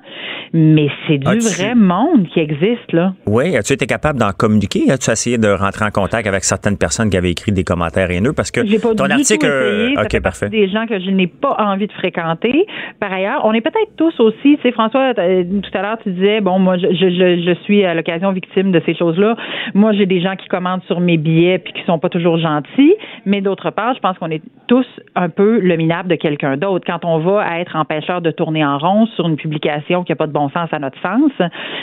[0.53, 3.13] Mais c'est du vrai monde qui existe, là.
[3.25, 4.91] Oui, as-tu été capable d'en communiquer?
[4.91, 8.33] As-tu essayé de rentrer en contact avec certaines personnes qui avaient écrit des commentaires haineux?
[8.33, 9.45] Parce que pas ton article.
[9.45, 9.95] essayé.
[9.95, 10.49] Ça OK, fait parfait.
[10.49, 12.65] des gens que je n'ai pas envie de fréquenter.
[12.99, 16.11] Par ailleurs, on est peut-être tous aussi, tu sais, François, euh, tout à l'heure, tu
[16.11, 19.35] disais, bon, moi, je, je, je, je suis à l'occasion victime de ces choses-là.
[19.73, 22.95] Moi, j'ai des gens qui commandent sur mes billets puis qui sont pas toujours gentils.
[23.25, 26.85] Mais d'autre part, je pense qu'on est tous un peu le minable de quelqu'un d'autre.
[26.85, 30.27] Quand on va être empêcheur de tourner en rond sur une publication qui n'a pas
[30.27, 31.31] de bon sens à notre sens,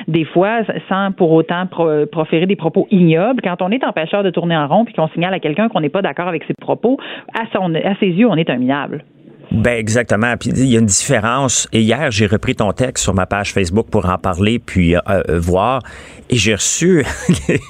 [0.08, 4.30] des fois, sans pour autant pro- proférer des propos ignobles, quand on est empêcheur de
[4.30, 6.98] tourner en rond puis qu'on signale à quelqu'un qu'on n'est pas d'accord avec ses propos,
[7.34, 9.04] à, son, à ses yeux, on est un minable.
[9.52, 10.34] Ben exactement.
[10.38, 11.68] Puis il y a une différence.
[11.72, 15.00] Et hier, j'ai repris ton texte sur ma page Facebook pour en parler, puis euh,
[15.08, 15.82] euh, voir.
[16.30, 17.04] Et j'ai reçu,
[17.46, 17.60] tu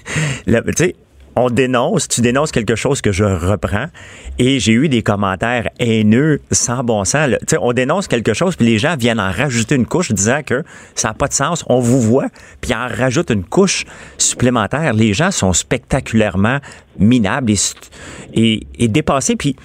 [0.76, 0.94] sais,
[1.34, 3.86] on dénonce, tu dénonces quelque chose que je reprends,
[4.38, 7.30] et j'ai eu des commentaires haineux, sans bon sens.
[7.30, 7.38] là.
[7.60, 10.62] On dénonce quelque chose, puis les gens viennent en rajouter une couche, disant que
[10.94, 11.64] ça n'a pas de sens.
[11.68, 12.28] On vous voit,
[12.60, 13.86] puis en rajoute une couche
[14.18, 14.92] supplémentaire.
[14.92, 16.58] Les gens sont spectaculairement
[16.98, 17.56] minables et,
[18.34, 19.34] et, et dépassés.
[19.34, 19.56] Puis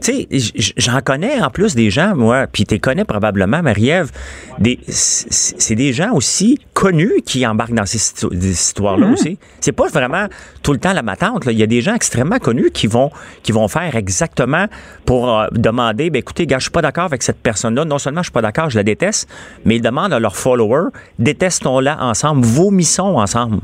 [0.00, 4.10] tu sais, j'en connais en plus des gens, moi, puis tu connais probablement, Marie-Ève,
[4.58, 7.96] des, c'est des gens aussi connus qui embarquent dans ces
[8.32, 9.12] histoires-là mm-hmm.
[9.12, 9.38] aussi.
[9.60, 10.26] C'est pas vraiment
[10.62, 11.44] tout le temps la matante.
[11.46, 13.10] Il y a des gens extrêmement connus qui vont,
[13.42, 14.66] qui vont faire exactement
[15.04, 17.84] pour euh, demander, ben écoutez, gars, je suis pas d'accord avec cette personne-là.
[17.84, 19.28] Non seulement je suis pas d'accord, je la déteste,
[19.64, 23.60] mais ils demandent à leurs followers, détestons-la ensemble, vomissons ensemble.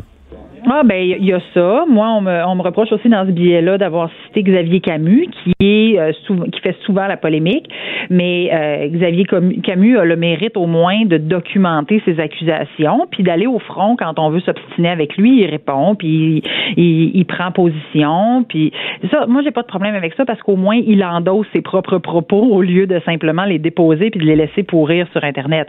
[0.71, 1.85] Ah ben il y a ça.
[1.89, 5.53] Moi, on me, on me reproche aussi dans ce billet-là d'avoir cité Xavier Camus, qui
[5.61, 6.13] est euh,
[6.53, 7.69] qui fait souvent la polémique,
[8.11, 9.25] mais euh, Xavier
[9.63, 14.19] Camus a le mérite au moins de documenter ses accusations, puis d'aller au front quand
[14.19, 16.43] on veut s'obstiner avec lui, il répond, puis
[16.77, 18.73] il, il, prend position, puis
[19.11, 19.27] ça.
[19.27, 22.43] Moi, j'ai pas de problème avec ça parce qu'au moins il endosse ses propres propos
[22.43, 25.67] au lieu de simplement les déposer puis de les laisser pourrir sur Internet.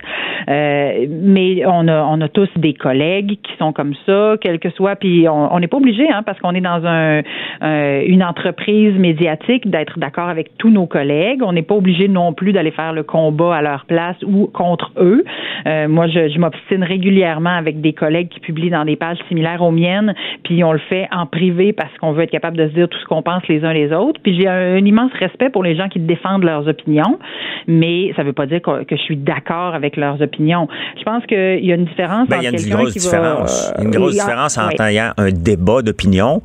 [0.49, 4.69] Euh, mais on a on a tous des collègues qui sont comme ça, quel que
[4.69, 7.21] soit puis on n'est pas obligé, hein, parce qu'on est dans un,
[7.61, 11.41] une entreprise médiatique, d'être d'accord avec tous nos collègues.
[11.43, 14.91] On n'est pas obligé non plus d'aller faire le combat à leur place ou contre
[14.97, 15.23] eux.
[15.67, 19.61] Euh, moi, je, je m'obstine régulièrement avec des collègues qui publient dans des pages similaires
[19.61, 20.13] aux miennes,
[20.43, 22.97] puis on le fait en privé parce qu'on veut être capable de se dire tout
[22.99, 24.19] ce qu'on pense les uns les autres.
[24.21, 27.19] Puis j'ai un, immense respect pour les gens qui défendent leurs opinions,
[27.67, 30.67] mais ça ne veut pas dire que, je suis d'accord avec leurs opinions.
[30.97, 33.73] Je pense qu'il y a une différence ben, entre quelqu'un qui différence.
[33.77, 33.84] va...
[33.84, 36.41] Une grosse différence entre ayant un débat d'opinion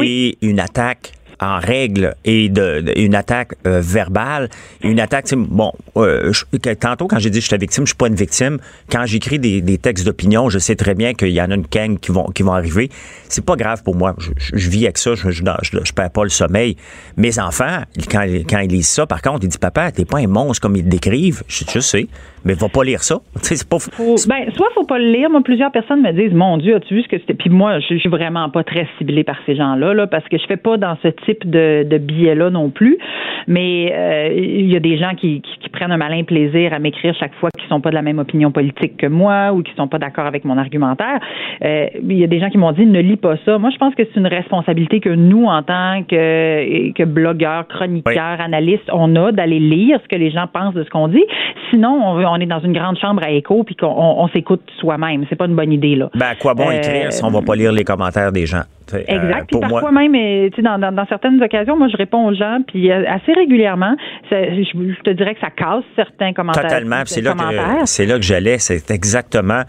[0.00, 1.12] et une attaque
[1.42, 4.48] en règle et de, une attaque euh, verbale,
[4.82, 6.32] une attaque, bon, euh,
[6.78, 8.58] tantôt quand j'ai dit que j'étais victime, je suis pas une victime.
[8.90, 11.66] Quand j'écris des, des, textes d'opinion, je sais très bien qu'il y en a une
[11.70, 12.90] gang qui vont qui vont arriver.
[13.28, 14.14] C'est pas grave pour moi.
[14.18, 16.76] Je, je, vis avec ça, je, je, je, perds pas le sommeil.
[17.16, 20.28] Mes enfants, quand, quand ils lisent ça, par contre, ils disent papa, t'es pas un
[20.28, 21.42] monstre comme ils le décrivent.
[21.48, 22.06] Je, je sais
[22.44, 23.16] mais va pas lire ça.
[23.36, 23.78] C'est pas.
[23.78, 25.30] Faut, ben, soit faut pas le lire.
[25.30, 27.34] Moi, plusieurs personnes me disent, mon Dieu, as-tu vu ce que c'était?
[27.34, 30.46] Puis moi, je suis vraiment pas très ciblée par ces gens-là, là, parce que je
[30.46, 32.98] fais pas dans ce type de, de billet-là non plus.
[33.46, 37.14] Mais euh, il y a des gens qui, qui, prennent un malin plaisir à m'écrire
[37.18, 39.88] chaque fois qu'ils sont pas de la même opinion politique que moi ou qui sont
[39.88, 41.18] pas d'accord avec mon argumentaire.
[41.64, 43.58] Euh, il y a des gens qui m'ont dit, ne lis pas ça.
[43.58, 48.40] Moi, je pense que c'est une responsabilité que nous, en tant que, que blogueurs, chroniqueurs,
[48.40, 51.24] analystes, on a d'aller lire ce que les gens pensent de ce qu'on dit.
[51.70, 54.62] Sinon, on veut on est dans une grande chambre à écho puis qu'on on, s'écoute
[54.78, 55.24] soi-même.
[55.28, 56.10] C'est pas une bonne idée là.
[56.14, 58.62] Ben à quoi bon euh, écrire si on va pas lire les commentaires des gens?
[58.94, 59.46] Euh, exact.
[59.48, 62.90] puis parfois même, euh, dans, dans, dans, certaines occasions, moi je réponds aux gens puis
[62.90, 63.94] assez régulièrement.
[64.30, 66.64] Je, te dirais que ça casse certains commentaires.
[66.64, 67.02] Totalement.
[67.06, 68.58] C'est là, que, là que j'allais.
[68.58, 69.62] C'est exactement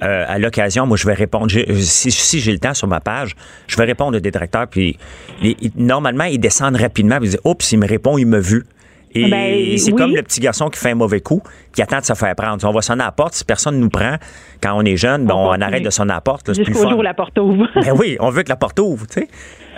[0.00, 0.86] à l'occasion.
[0.86, 1.50] Moi je vais répondre.
[1.50, 3.34] Si, si j'ai le temps sur ma page,
[3.66, 4.66] je vais répondre au détracteur.
[4.68, 4.96] Puis
[5.76, 7.16] normalement ils descendent rapidement.
[7.20, 8.64] Ils disent, oups, il me répond, il me vu.
[9.14, 11.42] Et ben, c'est comme le petit garçon qui fait un mauvais coup,
[11.78, 12.58] qui attend de se faire prendre.
[12.68, 13.34] On va sonner à la porte.
[13.34, 14.16] Si personne ne nous prend,
[14.60, 16.52] quand on est jeune, ben, on, arrête de sonner à la porte.
[16.52, 17.68] Jusqu'au jour où la porte ouvre.
[17.74, 19.28] ben oui, on veut que la porte ouvre, tu sais.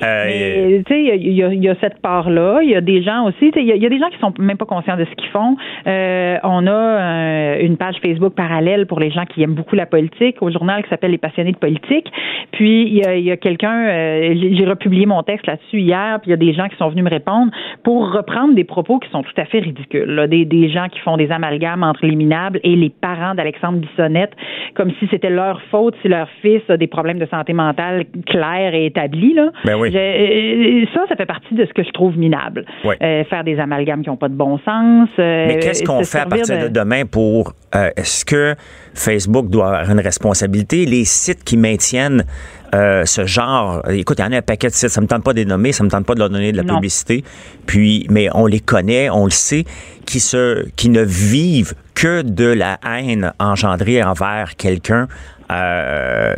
[0.02, 2.60] Euh, tu sais, il y, a, cette part-là.
[2.62, 4.64] Il y a des gens aussi, il y, a des gens qui sont même pas
[4.64, 5.56] conscients de ce qu'ils font.
[5.86, 9.84] Euh, on a euh, une page Facebook parallèle pour les gens qui aiment beaucoup la
[9.84, 12.10] politique au journal qui s'appelle Les passionnés de politique.
[12.52, 13.88] Puis il y a, quelqu'un,
[14.32, 17.04] j'ai republié mon texte là-dessus hier, puis il y a des gens qui sont venus
[17.04, 17.52] me répondre
[17.84, 20.10] pour reprendre des propos qui sont tout à fait ridicules.
[20.10, 20.26] Là.
[20.26, 24.32] Des, des gens qui font des amalgames entre les minables et les parents d'Alexandre Bissonnette,
[24.74, 28.74] comme si c'était leur faute si leur fils a des problèmes de santé mentale clairs
[28.74, 29.34] et établis.
[29.34, 29.50] Là.
[29.64, 29.90] Ben oui.
[29.94, 32.64] Euh, ça, ça fait partie de ce que je trouve minable.
[32.84, 35.08] Euh, faire des amalgames qui n'ont pas de bon sens.
[35.18, 36.68] Euh, Mais qu'est-ce qu'on fait à partir de...
[36.68, 37.52] demain pour...
[37.72, 38.54] Est-ce que
[38.94, 40.86] Facebook doit avoir une responsabilité?
[40.86, 42.24] Les sites qui maintiennent
[42.72, 43.82] ce genre.
[43.90, 45.44] Écoute, il y en a un paquet de sites, ça me tente pas de les
[45.44, 47.24] nommer, ça me tente pas de leur donner de la publicité.
[47.66, 49.64] Puis, mais on les connaît, on le sait,
[50.06, 55.08] qui se, qui ne vivent que de la haine engendrée envers quelqu'un.
[55.50, 56.36] Euh,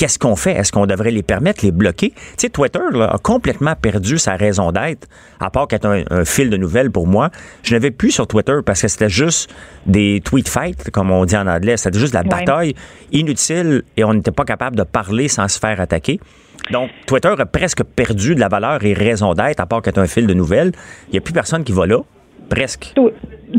[0.00, 0.52] qu'est-ce qu'on fait?
[0.52, 2.12] Est-ce qu'on devrait les permettre, les bloquer?
[2.12, 5.06] Tu sais, Twitter a complètement perdu sa raison d'être,
[5.40, 7.28] à part qu'être un, un, fil de nouvelles pour moi.
[7.62, 9.50] Je n'avais plus sur Twitter parce que c'était juste
[9.84, 11.76] des tweet fights, comme on dit en anglais.
[11.76, 12.74] C'était juste la bataille
[13.12, 16.18] inutile et on n'était pas capable de parler sans se faire attaquer.
[16.70, 20.06] Donc, Twitter a presque perdu de la valeur et raison d'être, à part qu'être un
[20.06, 20.72] fil de nouvelles.
[21.08, 21.98] Il n'y a plus personne qui va là,
[22.50, 22.92] presque.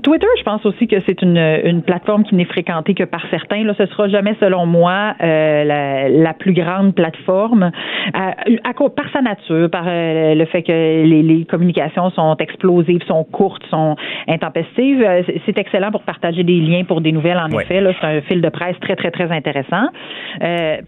[0.03, 3.63] Twitter, je pense aussi que c'est une, une plateforme qui n'est fréquentée que par certains.
[3.63, 7.71] Là, ce sera jamais, selon moi, euh, la, la, plus grande plateforme
[8.15, 13.03] euh, à, par sa nature, par euh, le fait que les, les, communications sont explosives,
[13.05, 13.95] sont courtes, sont
[14.27, 15.05] intempestives.
[15.45, 17.37] C'est excellent pour partager des liens pour des nouvelles.
[17.37, 19.87] En effet, là, c'est un fil de presse très, très, très intéressant.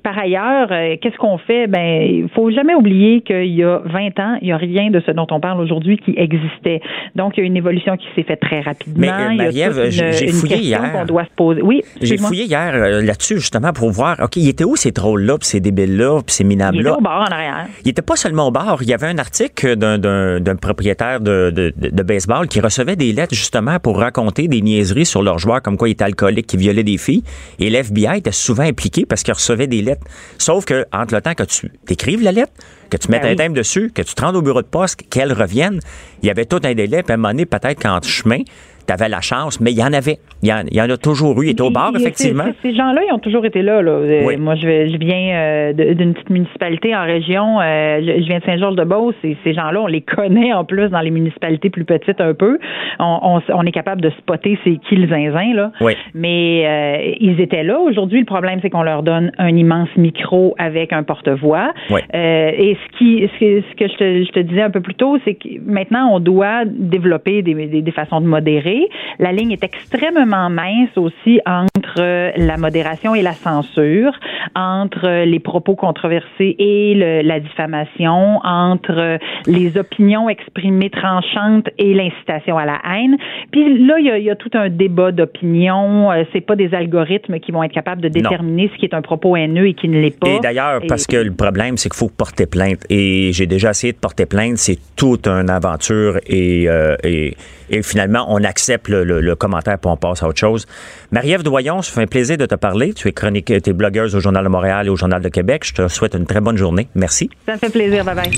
[0.04, 0.70] par ailleurs,
[1.02, 1.68] qu'est-ce qu'on fait?
[1.68, 5.02] Ben, il faut jamais oublier qu'il y a 20 ans, il y a rien de
[5.02, 6.82] ce dont on parle aujourd'hui qui existait.
[7.16, 9.00] Donc, il y a une évolution question qui s'est faite très rapidement.
[9.00, 11.06] Mais euh, Marie-Ève, j'ai fouillé hier.
[11.06, 11.62] doit se poser.
[11.62, 11.82] Oui.
[12.02, 14.18] J'ai fouillé hier euh, là-dessus justement pour voir.
[14.22, 17.02] Ok, il était où ces trolls-là, puis ces débiles-là, puis ces minables-là Il était au
[17.02, 17.68] bar en arrière.
[17.84, 18.78] Il était pas seulement au bar.
[18.82, 23.34] Il y avait un article d'un propriétaire de, de, de, baseball qui recevait des lettres
[23.34, 26.84] justement pour raconter des niaiseries sur leurs joueurs, comme quoi il était alcoolique, qui violait
[26.84, 27.24] des filles.
[27.60, 30.06] Et l'FBI était souvent impliqué parce qu'il recevait des lettres.
[30.38, 32.54] Sauf que entre le temps que tu écrives la lettre,
[32.90, 35.02] que tu mettes ben un thème dessus, que tu te rendes au bureau de poste,
[35.10, 35.80] qu'elle revienne,
[36.22, 38.40] il y avait tout un délai, puis à un moment donné, peut-être qu'en chemin,
[38.86, 40.18] tu avais la chance, mais il y en avait.
[40.42, 41.48] Il y en, a toujours eu.
[41.48, 42.44] Il était au bar, effectivement.
[42.62, 43.82] Ces gens-là, ils ont toujours été là.
[43.82, 43.92] là.
[43.92, 47.62] Euh, moi, je, je viens euh, d'une petite municipalité en région.
[47.62, 51.12] Euh, je, viens de Saint-Georges-de-Beauce et ces gens-là, on les connaît en plus dans les
[51.12, 52.60] municipalités plus petites un peu.
[53.00, 55.54] On, est capable de spotter c'est qui le zinzin.
[55.54, 55.72] Là.
[55.80, 55.94] Oui.
[56.14, 57.80] Mais ils étaient là.
[57.80, 61.74] Aujourd'hui, le problème, c'est qu'on leur donne un immense micro avec un porte-voix.
[61.90, 62.02] Oui.
[62.14, 65.36] et ce, qui, ce que, je, te, je, te, disais un peu plus tôt, c'est
[65.36, 68.73] que maintenant, on doit développer des, des, des façons de modérer
[69.20, 74.14] la ligne est extrêmement mince aussi entre la modération et la censure,
[74.56, 82.66] entre les propos controversés et la diffamation, entre les opinions exprimées tranchantes et l'incitation à
[82.66, 83.18] la haine.
[83.52, 86.12] Puis là, il y a, tout un débat d'opinion.
[86.12, 89.02] Euh, c'est pas des algorithmes qui vont être capables de déterminer ce qui est un
[89.02, 90.30] propos haineux et qui ne l'est pas.
[90.30, 92.86] Et d'ailleurs, parce que le problème, c'est qu'il faut porter plainte.
[92.90, 94.58] Et j'ai déjà essayé de porter plainte.
[94.58, 97.36] C'est toute une aventure et, euh, et,
[97.70, 100.66] et finalement, on accepte accepte le, commentaire pour on passe à autre chose.
[101.12, 102.94] Marie-Ève Doyon, ça fait un plaisir de te parler.
[102.94, 105.64] Tu es chronique, tu es blogueuse au Journal de Montréal et au Journal de Québec.
[105.66, 106.88] Je te souhaite une très bonne journée.
[106.96, 107.30] Merci.
[107.46, 108.06] Ça me fait plaisir.
[108.06, 108.32] Bye bye.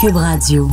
[0.00, 0.68] Cube Radio.